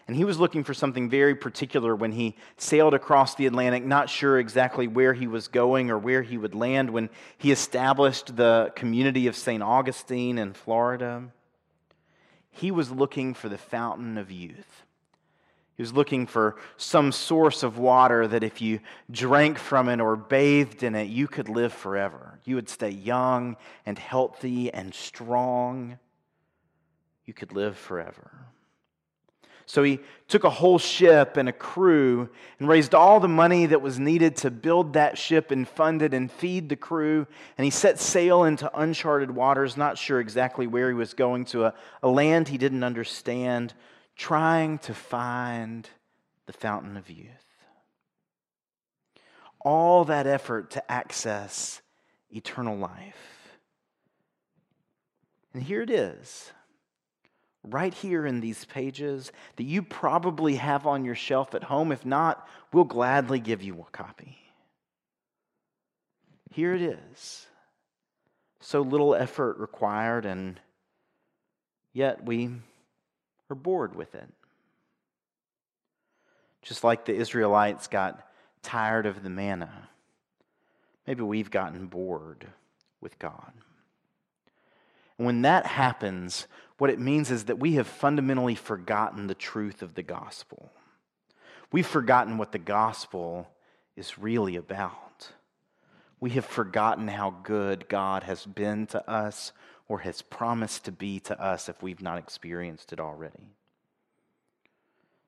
and 0.08 0.16
he 0.16 0.26
was 0.26 0.40
looking 0.40 0.64
for 0.64 0.74
something 0.74 1.10
very 1.10 1.36
particular 1.36 1.96
when 1.96 2.12
he 2.12 2.36
sailed 2.58 2.94
across 2.94 3.36
the 3.36 3.46
Atlantic, 3.46 3.84
not 3.84 4.10
sure 4.10 4.38
exactly 4.38 4.88
where 4.88 5.14
he 5.14 5.28
was 5.28 5.48
going 5.48 5.90
or 5.90 5.98
where 5.98 6.22
he 6.22 6.38
would 6.38 6.54
land 6.54 6.90
when 6.90 7.10
he 7.38 7.52
established 7.52 8.36
the 8.36 8.72
community 8.76 9.28
of 9.28 9.36
St. 9.36 9.64
Augustine 9.64 10.38
in 10.38 10.54
Florida. 10.54 11.24
He 12.50 12.70
was 12.70 12.92
looking 12.92 13.34
for 13.34 13.50
the 13.50 13.58
fountain 13.58 14.18
of 14.18 14.30
youth. 14.30 14.84
He 15.76 15.82
was 15.82 15.94
looking 15.94 16.28
for 16.28 16.58
some 16.78 17.12
source 17.12 17.64
of 17.64 17.80
water 17.80 18.28
that 18.28 18.44
if 18.44 18.62
you 18.62 18.80
drank 19.10 19.58
from 19.58 19.90
it 19.90 20.00
or 20.00 20.16
bathed 20.16 20.84
in 20.84 20.94
it, 20.94 21.08
you 21.08 21.28
could 21.28 21.50
live 21.50 21.74
forever. 21.74 22.40
You 22.44 22.56
would 22.56 22.70
stay 22.70 22.92
young 22.92 23.58
and 23.86 23.98
healthy 23.98 24.72
and 24.72 24.94
strong. 24.94 25.98
You 27.26 27.34
could 27.34 27.54
live 27.54 27.76
forever. 27.76 28.32
So 29.66 29.82
he 29.82 30.02
took 30.28 30.44
a 30.44 30.50
whole 30.50 30.78
ship 30.78 31.38
and 31.38 31.48
a 31.48 31.54
crew 31.54 32.30
and 32.60 32.68
raised 32.68 32.94
all 32.94 33.20
the 33.20 33.28
money 33.28 33.66
that 33.66 33.82
was 33.82 33.98
needed 33.98 34.36
to 34.38 34.52
build 34.52 34.94
that 34.94 35.18
ship 35.18 35.52
and 35.52 35.68
fund 35.68 36.02
it 36.02 36.14
and 36.14 36.32
feed 36.32 36.70
the 36.70 36.76
crew. 36.76 37.26
And 37.58 37.66
he 37.66 37.72
set 37.72 38.00
sail 38.00 38.44
into 38.44 38.70
uncharted 38.78 39.32
waters, 39.32 39.78
not 39.78 39.98
sure 39.98 40.20
exactly 40.20 40.68
where 40.68 40.90
he 40.90 40.94
was 40.94 41.14
going 41.14 41.46
to, 41.46 41.66
a, 41.66 41.74
a 42.04 42.10
land 42.10 42.50
he 42.50 42.58
didn't 42.58 42.84
understand 42.84 43.74
trying 44.16 44.78
to 44.80 44.94
find 44.94 45.90
the 46.46 46.54
fountain 46.54 46.98
of 46.98 47.10
youth. 47.10 47.30
All 49.60 50.06
that 50.06 50.28
effort 50.28 50.72
to 50.72 50.92
access 50.92 51.82
eternal 52.30 52.78
life. 52.78 53.58
And 55.54 55.64
here 55.64 55.82
it 55.82 55.90
is, 55.90 56.52
right 57.64 57.94
here 57.94 58.26
in 58.26 58.42
these 58.42 58.66
pages 58.66 59.32
that 59.56 59.64
you 59.64 59.84
probably 59.84 60.56
have 60.56 60.86
on 60.86 61.06
your 61.06 61.16
shelf 61.16 61.56
at 61.56 61.64
home. 61.64 61.92
If 61.92 62.06
not, 62.06 62.48
we'll 62.72 62.84
gladly 62.84 63.40
give 63.40 63.62
you 63.64 63.80
a 63.80 63.92
copy. 63.92 64.38
Here 66.52 66.74
it 66.74 66.82
is. 66.82 67.48
So 68.60 68.82
little 68.82 69.16
effort 69.16 69.58
required, 69.58 70.26
and 70.26 70.60
yet 71.94 72.26
we 72.26 72.52
are 73.50 73.56
bored 73.56 73.96
with 73.96 74.16
it. 74.16 74.30
Just 76.62 76.84
like 76.84 77.06
the 77.06 77.16
Israelites 77.16 77.88
got 77.88 78.26
tired 78.62 79.06
of 79.06 79.24
the 79.24 79.30
manna, 79.30 79.90
maybe 81.06 81.22
we've 81.22 81.52
gotten 81.52 81.88
bored 81.88 82.48
with 83.02 83.20
God. 83.20 83.52
And 85.18 85.26
when 85.26 85.42
that 85.44 85.66
happens, 85.66 86.48
what 86.78 86.90
it 86.90 87.00
means 87.00 87.30
is 87.32 87.46
that 87.46 87.60
we 87.60 87.74
have 87.74 87.88
fundamentally 87.88 88.56
forgotten 88.56 89.28
the 89.28 89.36
truth 89.36 89.82
of 89.82 89.96
the 89.96 90.04
gospel. 90.04 90.72
We've 91.72 91.88
forgotten 91.88 92.38
what 92.38 92.52
the 92.52 92.60
gospel 92.60 93.48
is 93.96 94.18
really 94.18 94.56
about. 94.56 95.30
We 96.20 96.32
have 96.32 96.46
forgotten 96.46 97.10
how 97.10 97.32
good 97.44 97.90
God 97.90 98.24
has 98.24 98.46
been 98.46 98.88
to 98.88 99.10
us 99.10 99.52
or 99.88 100.00
has 100.00 100.22
promised 100.22 100.86
to 100.86 100.92
be 100.92 101.20
to 101.22 101.40
us 101.42 101.70
if 101.70 101.82
we've 101.84 102.02
not 102.02 102.18
experienced 102.18 102.94
it 102.94 103.00
already. 103.00 103.52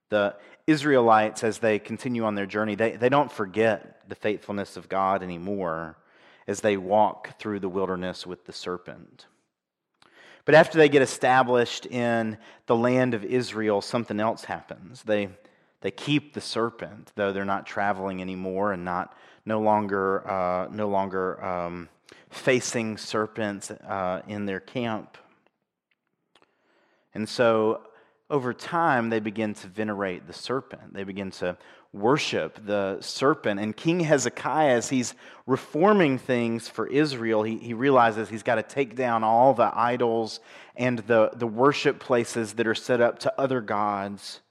The 0.10 0.36
Israelites, 0.68 1.44
as 1.44 1.60
they 1.60 1.80
continue 1.80 2.24
on 2.24 2.36
their 2.36 2.46
journey, 2.46 2.76
they, 2.76 2.92
they 2.92 3.10
don't 3.10 3.32
forget 3.32 4.08
the 4.08 4.16
faithfulness 4.16 4.78
of 4.78 4.88
God 4.88 5.24
anymore 5.24 5.98
as 6.48 6.62
they 6.62 6.78
walk 6.78 7.40
through 7.40 7.60
the 7.60 7.70
wilderness 7.70 8.26
with 8.26 8.46
the 8.46 8.54
serpent. 8.54 9.26
But 10.46 10.54
after 10.54 10.78
they 10.78 10.90
get 10.90 11.02
established 11.02 11.88
in 11.88 12.38
the 12.68 12.76
land 12.76 13.16
of 13.16 13.26
Israel, 13.26 13.82
something 13.82 14.20
else 14.20 14.46
happens. 14.46 15.02
They, 15.02 15.30
they 15.82 15.90
keep 15.90 16.34
the 16.34 16.42
serpent, 16.42 17.12
though 17.16 17.34
they're 17.34 17.46
not 17.46 17.66
traveling 17.66 18.22
anymore 18.22 18.72
and 18.72 18.86
not 18.86 19.18
no 19.44 19.60
longer, 19.60 20.28
uh, 20.30 20.68
no 20.72 20.88
longer 20.88 21.44
um, 21.44 21.90
facing 22.30 22.98
serpents 22.98 23.72
uh, 23.72 24.22
in 24.28 24.46
their 24.46 24.60
camp. 24.60 25.18
And 27.14 27.28
so 27.28 27.82
over 28.30 28.54
time, 28.54 29.10
they 29.10 29.20
begin 29.20 29.54
to 29.54 29.68
venerate 29.68 30.28
the 30.28 30.34
serpent. 30.34 30.94
They 30.94 31.04
begin 31.04 31.32
to 31.32 31.58
worship 31.94 32.60
the 32.66 32.98
serpent. 33.00 33.60
And 33.60 33.76
King 33.76 34.02
Hezekiah, 34.02 34.76
as 34.76 34.90
he's 34.90 35.14
reforming 35.46 36.18
things 36.18 36.68
for 36.68 36.88
Israel, 36.88 37.44
he, 37.44 37.58
he 37.58 37.74
realizes 37.74 38.28
he's 38.28 38.44
got 38.44 38.56
to 38.56 38.64
take 38.64 38.96
down 38.96 39.24
all 39.24 39.54
the 39.54 39.72
idols 39.74 40.40
and 40.76 41.00
the, 41.00 41.32
the 41.36 41.48
worship 41.48 42.00
places 42.00 42.54
that 42.54 42.68
are 42.68 42.76
set 42.76 43.00
up 43.00 43.20
to 43.20 43.34
other 43.40 43.62
gods. 43.62 44.42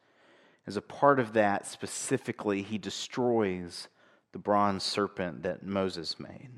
As 0.67 0.77
a 0.77 0.83
part 0.83 1.21
of 1.21 1.35
that, 1.35 1.67
specifically, 1.67 2.63
he 2.63 2.79
destroys 2.79 3.89
the 4.33 4.39
bronze 4.39 4.83
serpent 4.83 5.43
that 5.43 5.67
Moses 5.67 6.19
made 6.19 6.49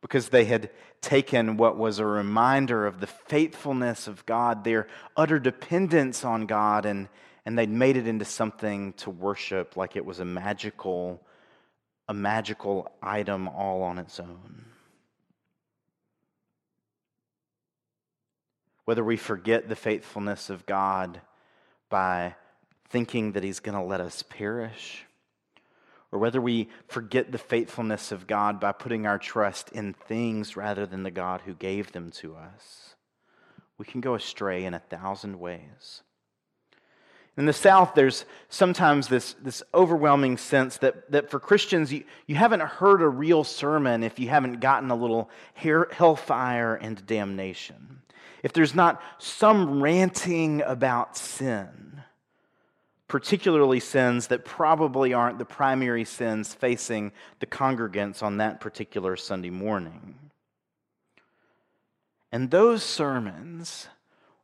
because 0.00 0.28
they 0.28 0.44
had 0.44 0.70
taken 1.00 1.56
what 1.56 1.76
was 1.76 1.98
a 1.98 2.06
reminder 2.06 2.86
of 2.86 3.00
the 3.00 3.06
faithfulness 3.06 4.06
of 4.06 4.24
God, 4.26 4.64
their 4.64 4.86
utter 5.16 5.38
dependence 5.38 6.24
on 6.24 6.46
God, 6.46 6.86
and, 6.86 7.08
and 7.44 7.58
they'd 7.58 7.70
made 7.70 7.96
it 7.96 8.06
into 8.06 8.24
something 8.24 8.92
to 8.94 9.10
worship 9.10 9.76
like 9.76 9.96
it 9.96 10.04
was 10.04 10.20
a 10.20 10.24
magical, 10.24 11.20
a 12.08 12.14
magical 12.14 12.90
item 13.02 13.48
all 13.48 13.82
on 13.82 13.98
its 13.98 14.20
own. 14.20 14.64
Whether 18.84 19.04
we 19.04 19.16
forget 19.16 19.68
the 19.68 19.76
faithfulness 19.76 20.48
of 20.48 20.64
God 20.64 21.20
by 21.90 22.36
thinking 22.88 23.32
that 23.32 23.42
He's 23.42 23.60
going 23.60 23.76
to 23.76 23.84
let 23.84 24.00
us 24.00 24.22
perish 24.22 25.04
or 26.10 26.18
whether 26.18 26.40
we 26.40 26.68
forget 26.86 27.32
the 27.32 27.38
faithfulness 27.38 28.12
of 28.12 28.26
God 28.26 28.58
by 28.60 28.72
putting 28.72 29.06
our 29.06 29.18
trust 29.18 29.70
in 29.72 29.92
things 29.92 30.56
rather 30.56 30.86
than 30.86 31.02
the 31.02 31.10
God 31.10 31.42
who 31.42 31.54
gave 31.54 31.92
them 31.92 32.10
to 32.12 32.34
us, 32.34 32.94
we 33.76 33.84
can 33.84 34.00
go 34.00 34.14
astray 34.14 34.64
in 34.64 34.74
a 34.74 34.78
thousand 34.78 35.38
ways. 35.38 36.02
In 37.36 37.46
the 37.46 37.52
South, 37.52 37.94
there's 37.94 38.24
sometimes 38.48 39.06
this, 39.06 39.36
this 39.40 39.62
overwhelming 39.72 40.38
sense 40.38 40.78
that, 40.78 41.08
that 41.12 41.30
for 41.30 41.38
Christians, 41.38 41.92
you, 41.92 42.02
you 42.26 42.34
haven't 42.34 42.60
heard 42.60 43.00
a 43.00 43.08
real 43.08 43.44
sermon 43.44 44.02
if 44.02 44.18
you 44.18 44.28
haven't 44.28 44.58
gotten 44.58 44.90
a 44.90 44.96
little 44.96 45.30
hellfire 45.54 46.74
and 46.74 47.06
damnation. 47.06 48.00
If 48.42 48.52
there's 48.54 48.74
not 48.74 49.00
some 49.18 49.80
ranting 49.80 50.62
about 50.62 51.16
sin 51.16 51.87
particularly 53.08 53.80
sins 53.80 54.26
that 54.26 54.44
probably 54.44 55.14
aren't 55.14 55.38
the 55.38 55.44
primary 55.44 56.04
sins 56.04 56.52
facing 56.54 57.10
the 57.40 57.46
congregants 57.46 58.22
on 58.22 58.36
that 58.36 58.60
particular 58.60 59.16
Sunday 59.16 59.50
morning. 59.50 60.14
And 62.30 62.50
those 62.50 62.82
sermons 62.82 63.88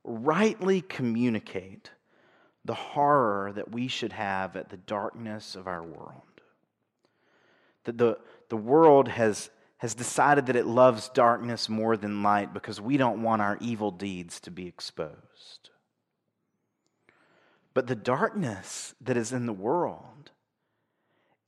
rightly 0.03 0.81
communicate 0.81 1.91
the 2.65 2.75
horror 2.75 3.53
that 3.53 3.71
we 3.71 3.89
should 3.89 4.13
have 4.13 4.57
at 4.57 4.71
the 4.71 4.79
darkness 4.79 5.55
of 5.55 5.67
our 5.67 5.83
world. 5.83 6.23
That 7.85 7.99
the, 7.99 8.19
the 8.49 8.57
world 8.57 9.09
has, 9.09 9.51
has 9.77 9.95
decided 9.95 10.47
that 10.47 10.57
it 10.57 10.65
loves 10.65 11.11
darkness 11.11 11.69
more 11.69 11.99
than 11.99 12.23
light 12.23 12.55
because 12.55 12.81
we 12.81 12.97
don't 12.97 13.23
want 13.23 13.43
our 13.43 13.59
evil 13.61 13.91
deeds 13.91 14.41
to 14.41 14.51
be 14.51 14.67
exposed. 14.67 15.69
But 17.75 17.89
the 17.89 17.97
darkness 17.97 18.95
that 19.01 19.17
is 19.17 19.33
in 19.33 19.47
the 19.47 19.53
world 19.53 20.31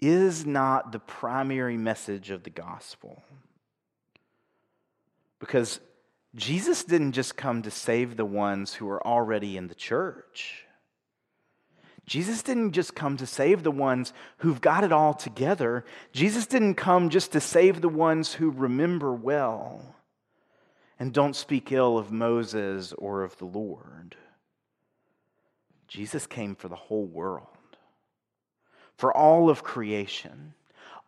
is 0.00 0.44
not 0.44 0.92
the 0.92 0.98
primary 0.98 1.76
message 1.76 2.30
of 2.30 2.42
the 2.42 2.50
gospel. 2.50 3.22
Because 5.38 5.80
Jesus 6.34 6.84
didn't 6.84 7.12
just 7.12 7.36
come 7.36 7.62
to 7.62 7.70
save 7.70 8.16
the 8.16 8.24
ones 8.24 8.74
who 8.74 8.88
are 8.88 9.06
already 9.06 9.56
in 9.56 9.68
the 9.68 9.74
church. 9.74 10.64
Jesus 12.04 12.42
didn't 12.42 12.72
just 12.72 12.94
come 12.94 13.16
to 13.16 13.26
save 13.26 13.62
the 13.62 13.70
ones 13.70 14.12
who've 14.38 14.60
got 14.60 14.84
it 14.84 14.92
all 14.92 15.14
together. 15.14 15.84
Jesus 16.12 16.46
didn't 16.46 16.74
come 16.74 17.08
just 17.08 17.32
to 17.32 17.40
save 17.40 17.80
the 17.80 17.88
ones 17.88 18.34
who 18.34 18.50
remember 18.50 19.12
well 19.12 19.96
and 20.98 21.12
don't 21.12 21.34
speak 21.34 21.72
ill 21.72 21.98
of 21.98 22.12
Moses 22.12 22.92
or 22.92 23.22
of 23.22 23.36
the 23.38 23.44
Lord. 23.44 24.16
Jesus 25.88 26.26
came 26.26 26.54
for 26.54 26.68
the 26.68 26.76
whole 26.76 27.06
world, 27.06 27.46
for 28.96 29.16
all 29.16 29.50
of 29.50 29.62
creation. 29.62 30.54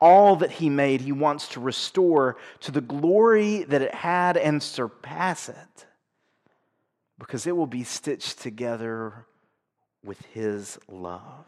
All 0.01 0.37
that 0.37 0.53
he 0.53 0.71
made, 0.71 1.01
he 1.01 1.11
wants 1.11 1.49
to 1.49 1.61
restore 1.61 2.37
to 2.61 2.71
the 2.71 2.81
glory 2.81 3.65
that 3.65 3.83
it 3.83 3.93
had 3.93 4.37
and 4.37 4.63
surpass 4.63 5.49
it 5.49 5.87
because 7.19 7.49
it 7.49 7.57
will 7.57 7.67
be 7.67 7.83
stitched 7.83 8.39
together 8.41 9.27
with 10.05 10.25
his 10.27 10.79
love. 10.89 11.47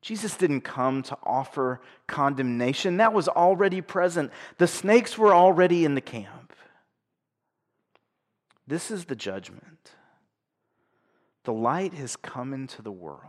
Jesus 0.00 0.36
didn't 0.36 0.62
come 0.62 1.02
to 1.02 1.18
offer 1.22 1.80
condemnation, 2.06 2.96
that 2.96 3.12
was 3.12 3.28
already 3.28 3.82
present. 3.82 4.30
The 4.56 4.66
snakes 4.66 5.18
were 5.18 5.34
already 5.34 5.84
in 5.84 5.94
the 5.94 6.00
camp. 6.00 6.54
This 8.66 8.90
is 8.90 9.04
the 9.04 9.16
judgment. 9.16 9.92
The 11.48 11.54
light 11.54 11.94
has 11.94 12.14
come 12.14 12.52
into 12.52 12.82
the 12.82 12.92
world. 12.92 13.22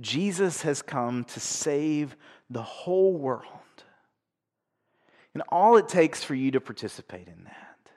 Jesus 0.00 0.62
has 0.62 0.80
come 0.80 1.24
to 1.24 1.38
save 1.38 2.16
the 2.48 2.62
whole 2.62 3.12
world. 3.12 3.44
And 5.34 5.42
all 5.50 5.76
it 5.76 5.86
takes 5.86 6.24
for 6.24 6.34
you 6.34 6.50
to 6.52 6.62
participate 6.62 7.28
in 7.28 7.44
that, 7.44 7.90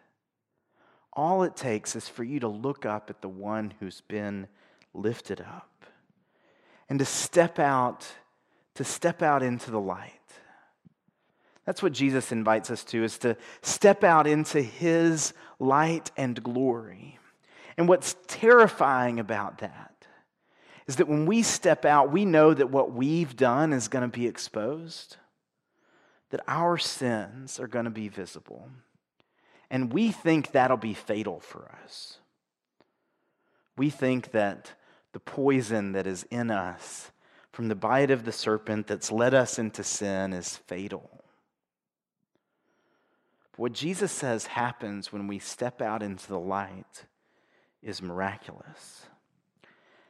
all 1.14 1.44
it 1.44 1.56
takes 1.56 1.96
is 1.96 2.10
for 2.10 2.26
you 2.26 2.42
to 2.42 2.50
look 2.50 2.86
up 2.86 3.10
at 3.10 3.22
the 3.22 3.30
one 3.30 3.74
who's 3.80 4.02
been 4.02 4.50
lifted 4.94 5.40
up 5.40 5.86
and 6.90 7.00
to 7.00 7.06
step 7.06 7.60
out, 7.60 8.06
to 8.76 8.84
step 8.84 9.22
out 9.22 9.42
into 9.42 9.72
the 9.72 9.80
light. 9.80 10.12
That's 11.66 11.82
what 11.82 11.94
Jesus 11.94 12.34
invites 12.34 12.70
us 12.72 12.84
to, 12.84 13.06
is 13.06 13.18
to 13.20 13.38
step 13.62 14.04
out 14.04 14.28
into 14.28 14.62
his 14.62 15.32
light 15.60 16.12
and 16.18 16.44
glory. 16.44 17.20
And 17.78 17.88
what's 17.88 18.16
terrifying 18.28 19.20
about 19.20 19.60
that 19.60 19.92
is 20.88 20.98
that 20.98 21.08
when 21.08 21.26
we 21.26 21.44
step 21.44 21.86
out, 21.86 22.12
we 22.12 22.26
know 22.26 22.54
that 22.54 22.70
what 22.70 22.92
we've 22.92 23.36
done 23.36 23.72
is 23.74 23.88
going 23.88 24.02
to 24.02 24.20
be 24.20 24.28
exposed, 24.28 25.18
that 26.32 26.42
our 26.48 26.78
sins 26.78 27.60
are 27.60 27.68
going 27.68 27.86
to 27.86 27.92
be 27.92 28.08
visible. 28.08 28.70
And 29.70 29.94
we 29.94 30.12
think 30.12 30.52
that'll 30.52 30.78
be 30.78 30.94
fatal 30.94 31.40
for 31.40 31.72
us. 31.84 32.18
We 33.78 33.90
think 33.90 34.32
that 34.32 34.74
the 35.14 35.20
poison 35.20 35.94
that 35.94 36.08
is 36.08 36.24
in 36.30 36.52
us 36.52 37.12
from 37.52 37.68
the 37.68 37.76
bite 37.76 38.12
of 38.12 38.26
the 38.26 38.32
serpent 38.32 38.88
that's 38.88 39.12
led 39.12 39.34
us 39.34 39.60
into 39.60 39.84
sin 39.84 40.34
is 40.34 40.58
fatal. 40.58 41.24
But 43.52 43.60
what 43.60 43.74
Jesus 43.74 44.12
says 44.12 44.48
happens 44.48 45.12
when 45.12 45.28
we 45.28 45.40
step 45.40 45.82
out 45.82 46.02
into 46.02 46.28
the 46.28 46.40
light 46.40 47.06
is 47.82 48.02
miraculous. 48.02 49.06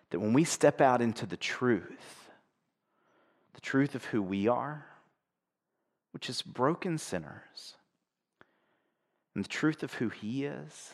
That 0.09 0.19
when 0.19 0.33
we 0.33 0.43
step 0.43 0.81
out 0.81 1.01
into 1.01 1.25
the 1.25 1.37
truth, 1.37 2.29
the 3.53 3.61
truth 3.61 3.95
of 3.95 4.05
who 4.05 4.21
we 4.21 4.47
are, 4.47 4.85
which 6.11 6.29
is 6.29 6.41
broken 6.41 6.97
sinners, 6.97 7.75
and 9.33 9.43
the 9.43 9.49
truth 9.49 9.83
of 9.83 9.93
who 9.95 10.09
He 10.09 10.45
is, 10.45 10.93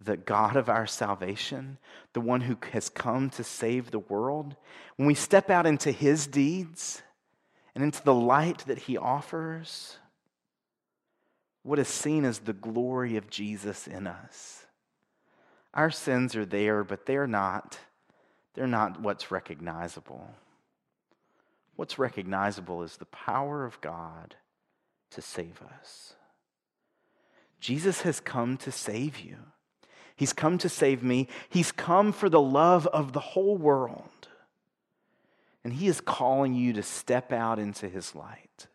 the 0.00 0.16
God 0.16 0.56
of 0.56 0.68
our 0.68 0.86
salvation, 0.86 1.78
the 2.12 2.20
one 2.20 2.42
who 2.42 2.56
has 2.72 2.88
come 2.88 3.30
to 3.30 3.44
save 3.44 3.90
the 3.90 3.98
world, 3.98 4.56
when 4.96 5.06
we 5.06 5.14
step 5.14 5.50
out 5.50 5.66
into 5.66 5.90
His 5.90 6.26
deeds, 6.26 7.02
and 7.76 7.84
into 7.84 8.02
the 8.02 8.14
light 8.14 8.64
that 8.66 8.78
he 8.78 8.96
offers, 8.96 9.98
what 11.62 11.78
is 11.78 11.86
seen 11.86 12.24
as 12.24 12.38
the 12.38 12.54
glory 12.54 13.18
of 13.18 13.28
Jesus 13.28 13.86
in 13.86 14.06
us. 14.06 14.65
Our 15.76 15.90
sins 15.90 16.34
are 16.34 16.46
there, 16.46 16.82
but 16.82 17.04
they're 17.04 17.26
not, 17.26 17.78
they're 18.54 18.66
not 18.66 19.02
what's 19.02 19.30
recognizable. 19.30 20.30
What's 21.76 21.98
recognizable 21.98 22.82
is 22.82 22.96
the 22.96 23.04
power 23.04 23.66
of 23.66 23.78
God 23.82 24.36
to 25.10 25.20
save 25.20 25.60
us. 25.78 26.14
Jesus 27.60 28.00
has 28.02 28.20
come 28.20 28.56
to 28.58 28.72
save 28.72 29.20
you. 29.20 29.36
He's 30.16 30.32
come 30.32 30.56
to 30.58 30.68
save 30.70 31.02
me. 31.02 31.28
He's 31.50 31.72
come 31.72 32.10
for 32.10 32.30
the 32.30 32.40
love 32.40 32.86
of 32.86 33.12
the 33.12 33.20
whole 33.20 33.58
world. 33.58 34.28
And 35.62 35.74
He 35.74 35.88
is 35.88 36.00
calling 36.00 36.54
you 36.54 36.72
to 36.72 36.82
step 36.82 37.32
out 37.32 37.58
into 37.58 37.86
His 37.86 38.14
light, 38.14 38.66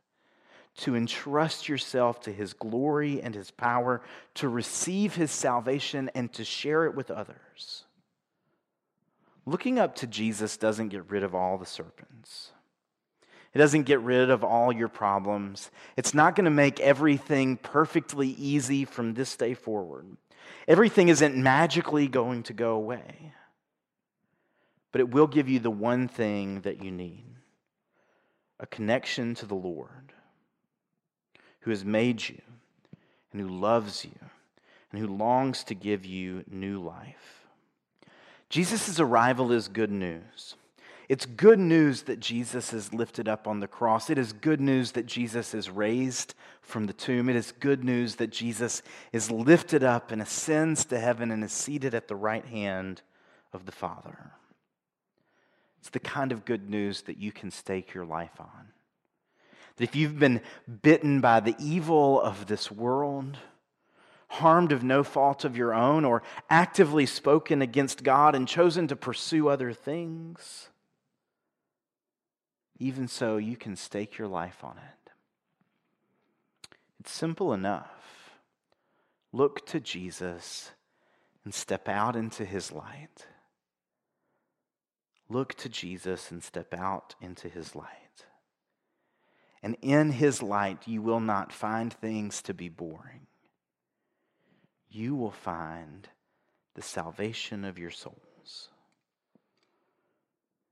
to 0.77 0.95
entrust 0.95 1.67
yourself 1.69 2.21
to 2.21 2.31
His 2.31 2.53
glory 2.53 3.21
and 3.21 3.35
His 3.35 3.51
power, 3.51 4.01
to 4.35 4.49
receive 4.49 5.15
His 5.15 5.31
salvation 5.31 6.09
and 6.15 6.31
to 6.33 6.43
share 6.43 6.85
it 6.85 6.95
with 6.95 7.11
others. 7.11 7.85
Looking 9.45 9.79
up 9.79 9.95
to 9.97 10.07
Jesus 10.07 10.57
doesn't 10.57 10.89
get 10.89 11.09
rid 11.09 11.23
of 11.23 11.35
all 11.35 11.57
the 11.57 11.65
serpents. 11.65 12.51
It 13.53 13.57
doesn't 13.57 13.83
get 13.83 13.99
rid 14.01 14.29
of 14.29 14.43
all 14.43 14.71
your 14.71 14.87
problems. 14.87 15.71
It's 15.97 16.13
not 16.13 16.35
going 16.35 16.45
to 16.45 16.51
make 16.51 16.79
everything 16.79 17.57
perfectly 17.57 18.29
easy 18.29 18.85
from 18.85 19.13
this 19.13 19.35
day 19.35 19.55
forward. 19.55 20.05
Everything 20.67 21.09
isn't 21.09 21.35
magically 21.35 22.07
going 22.07 22.43
to 22.43 22.53
go 22.53 22.75
away 22.75 23.33
but 24.91 25.01
it 25.01 25.09
will 25.09 25.27
give 25.27 25.49
you 25.49 25.59
the 25.59 25.71
one 25.71 26.07
thing 26.07 26.61
that 26.61 26.83
you 26.83 26.91
need 26.91 27.25
a 28.59 28.67
connection 28.67 29.33
to 29.33 29.45
the 29.45 29.55
Lord 29.55 30.13
who 31.61 31.71
has 31.71 31.85
made 31.85 32.27
you 32.27 32.41
and 33.31 33.41
who 33.41 33.47
loves 33.47 34.05
you 34.05 34.19
and 34.91 34.99
who 34.99 35.07
longs 35.07 35.63
to 35.65 35.75
give 35.75 36.05
you 36.05 36.43
new 36.49 36.81
life. 36.81 37.47
Jesus' 38.49 38.99
arrival 38.99 39.51
is 39.51 39.67
good 39.67 39.91
news. 39.91 40.55
It's 41.07 41.25
good 41.25 41.59
news 41.59 42.03
that 42.03 42.19
Jesus 42.19 42.71
is 42.71 42.93
lifted 42.93 43.27
up 43.27 43.47
on 43.47 43.59
the 43.59 43.67
cross. 43.67 44.09
It 44.09 44.17
is 44.17 44.31
good 44.33 44.61
news 44.61 44.91
that 44.93 45.05
Jesus 45.05 45.53
is 45.53 45.69
raised 45.69 46.35
from 46.61 46.85
the 46.85 46.93
tomb. 46.93 47.27
It 47.27 47.35
is 47.35 47.51
good 47.51 47.83
news 47.83 48.15
that 48.15 48.29
Jesus 48.29 48.81
is 49.11 49.29
lifted 49.29 49.83
up 49.83 50.11
and 50.11 50.21
ascends 50.21 50.85
to 50.85 50.99
heaven 50.99 51.31
and 51.31 51.43
is 51.43 51.51
seated 51.51 51.93
at 51.93 52.07
the 52.07 52.15
right 52.15 52.45
hand 52.45 53.01
of 53.51 53.65
the 53.65 53.71
Father. 53.71 54.31
It's 55.79 55.89
the 55.89 55.99
kind 55.99 56.31
of 56.31 56.45
good 56.45 56.69
news 56.69 57.01
that 57.01 57.17
you 57.17 57.31
can 57.31 57.51
stake 57.51 57.93
your 57.93 58.05
life 58.05 58.39
on. 58.39 58.69
That 59.81 59.89
if 59.89 59.95
you've 59.95 60.19
been 60.19 60.41
bitten 60.83 61.21
by 61.21 61.39
the 61.39 61.55
evil 61.57 62.21
of 62.21 62.45
this 62.45 62.69
world, 62.69 63.39
harmed 64.27 64.71
of 64.71 64.83
no 64.83 65.03
fault 65.03 65.43
of 65.43 65.57
your 65.57 65.73
own, 65.73 66.05
or 66.05 66.21
actively 66.51 67.07
spoken 67.07 67.63
against 67.63 68.03
God 68.03 68.35
and 68.35 68.47
chosen 68.47 68.87
to 68.89 68.95
pursue 68.95 69.47
other 69.49 69.73
things, 69.73 70.69
even 72.77 73.07
so, 73.07 73.37
you 73.37 73.57
can 73.57 73.75
stake 73.75 74.19
your 74.19 74.27
life 74.27 74.63
on 74.63 74.77
it. 74.77 75.11
It's 76.99 77.11
simple 77.11 77.51
enough. 77.51 78.35
Look 79.33 79.65
to 79.65 79.79
Jesus 79.79 80.69
and 81.43 81.55
step 81.55 81.89
out 81.89 82.15
into 82.15 82.45
his 82.45 82.71
light. 82.71 83.25
Look 85.27 85.55
to 85.55 85.69
Jesus 85.69 86.29
and 86.29 86.43
step 86.43 86.71
out 86.71 87.15
into 87.19 87.49
his 87.49 87.75
light. 87.75 88.00
And 89.63 89.77
in 89.81 90.11
his 90.11 90.41
light, 90.41 90.87
you 90.87 91.01
will 91.01 91.19
not 91.19 91.53
find 91.53 91.93
things 91.93 92.41
to 92.43 92.53
be 92.53 92.69
boring. 92.69 93.27
You 94.89 95.15
will 95.15 95.31
find 95.31 96.07
the 96.73 96.81
salvation 96.81 97.63
of 97.63 97.77
your 97.77 97.91
souls. 97.91 98.69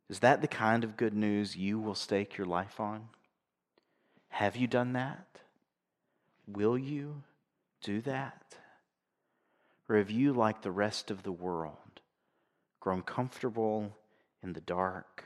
Is 0.09 0.19
that 0.19 0.41
the 0.41 0.47
kind 0.47 0.83
of 0.83 0.97
good 0.97 1.13
news 1.13 1.55
you 1.55 1.79
will 1.79 1.95
stake 1.95 2.37
your 2.37 2.47
life 2.47 2.79
on? 2.79 3.09
Have 4.29 4.55
you 4.55 4.65
done 4.65 4.93
that? 4.93 5.41
Will 6.47 6.77
you 6.77 7.23
do 7.83 8.01
that? 8.01 8.55
Or 9.87 9.97
have 9.97 10.09
you, 10.09 10.33
like 10.33 10.61
the 10.61 10.71
rest 10.71 11.11
of 11.11 11.23
the 11.23 11.31
world, 11.31 11.75
grown 12.79 13.01
comfortable 13.01 13.95
in 14.41 14.53
the 14.53 14.61
dark 14.61 15.25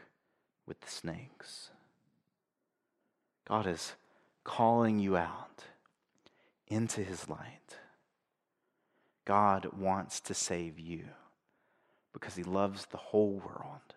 with 0.66 0.80
the 0.82 0.90
snakes. 0.90 1.70
God 3.48 3.68
is 3.68 3.94
calling 4.44 5.00
you 5.00 5.18
out 5.18 5.66
into 6.68 7.02
his 7.02 7.30
light. 7.30 7.78
God 9.26 9.70
wants 9.78 10.20
to 10.22 10.34
save 10.34 10.80
you 10.80 11.06
because 12.14 12.36
he 12.36 12.44
loves 12.44 12.86
the 12.86 12.98
whole 12.98 13.42
world. 13.46 13.96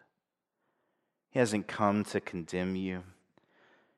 He 1.31 1.39
hasn't 1.39 1.67
come 1.67 2.05
to 2.05 2.21
condemn 2.21 2.77
you. 2.77 3.03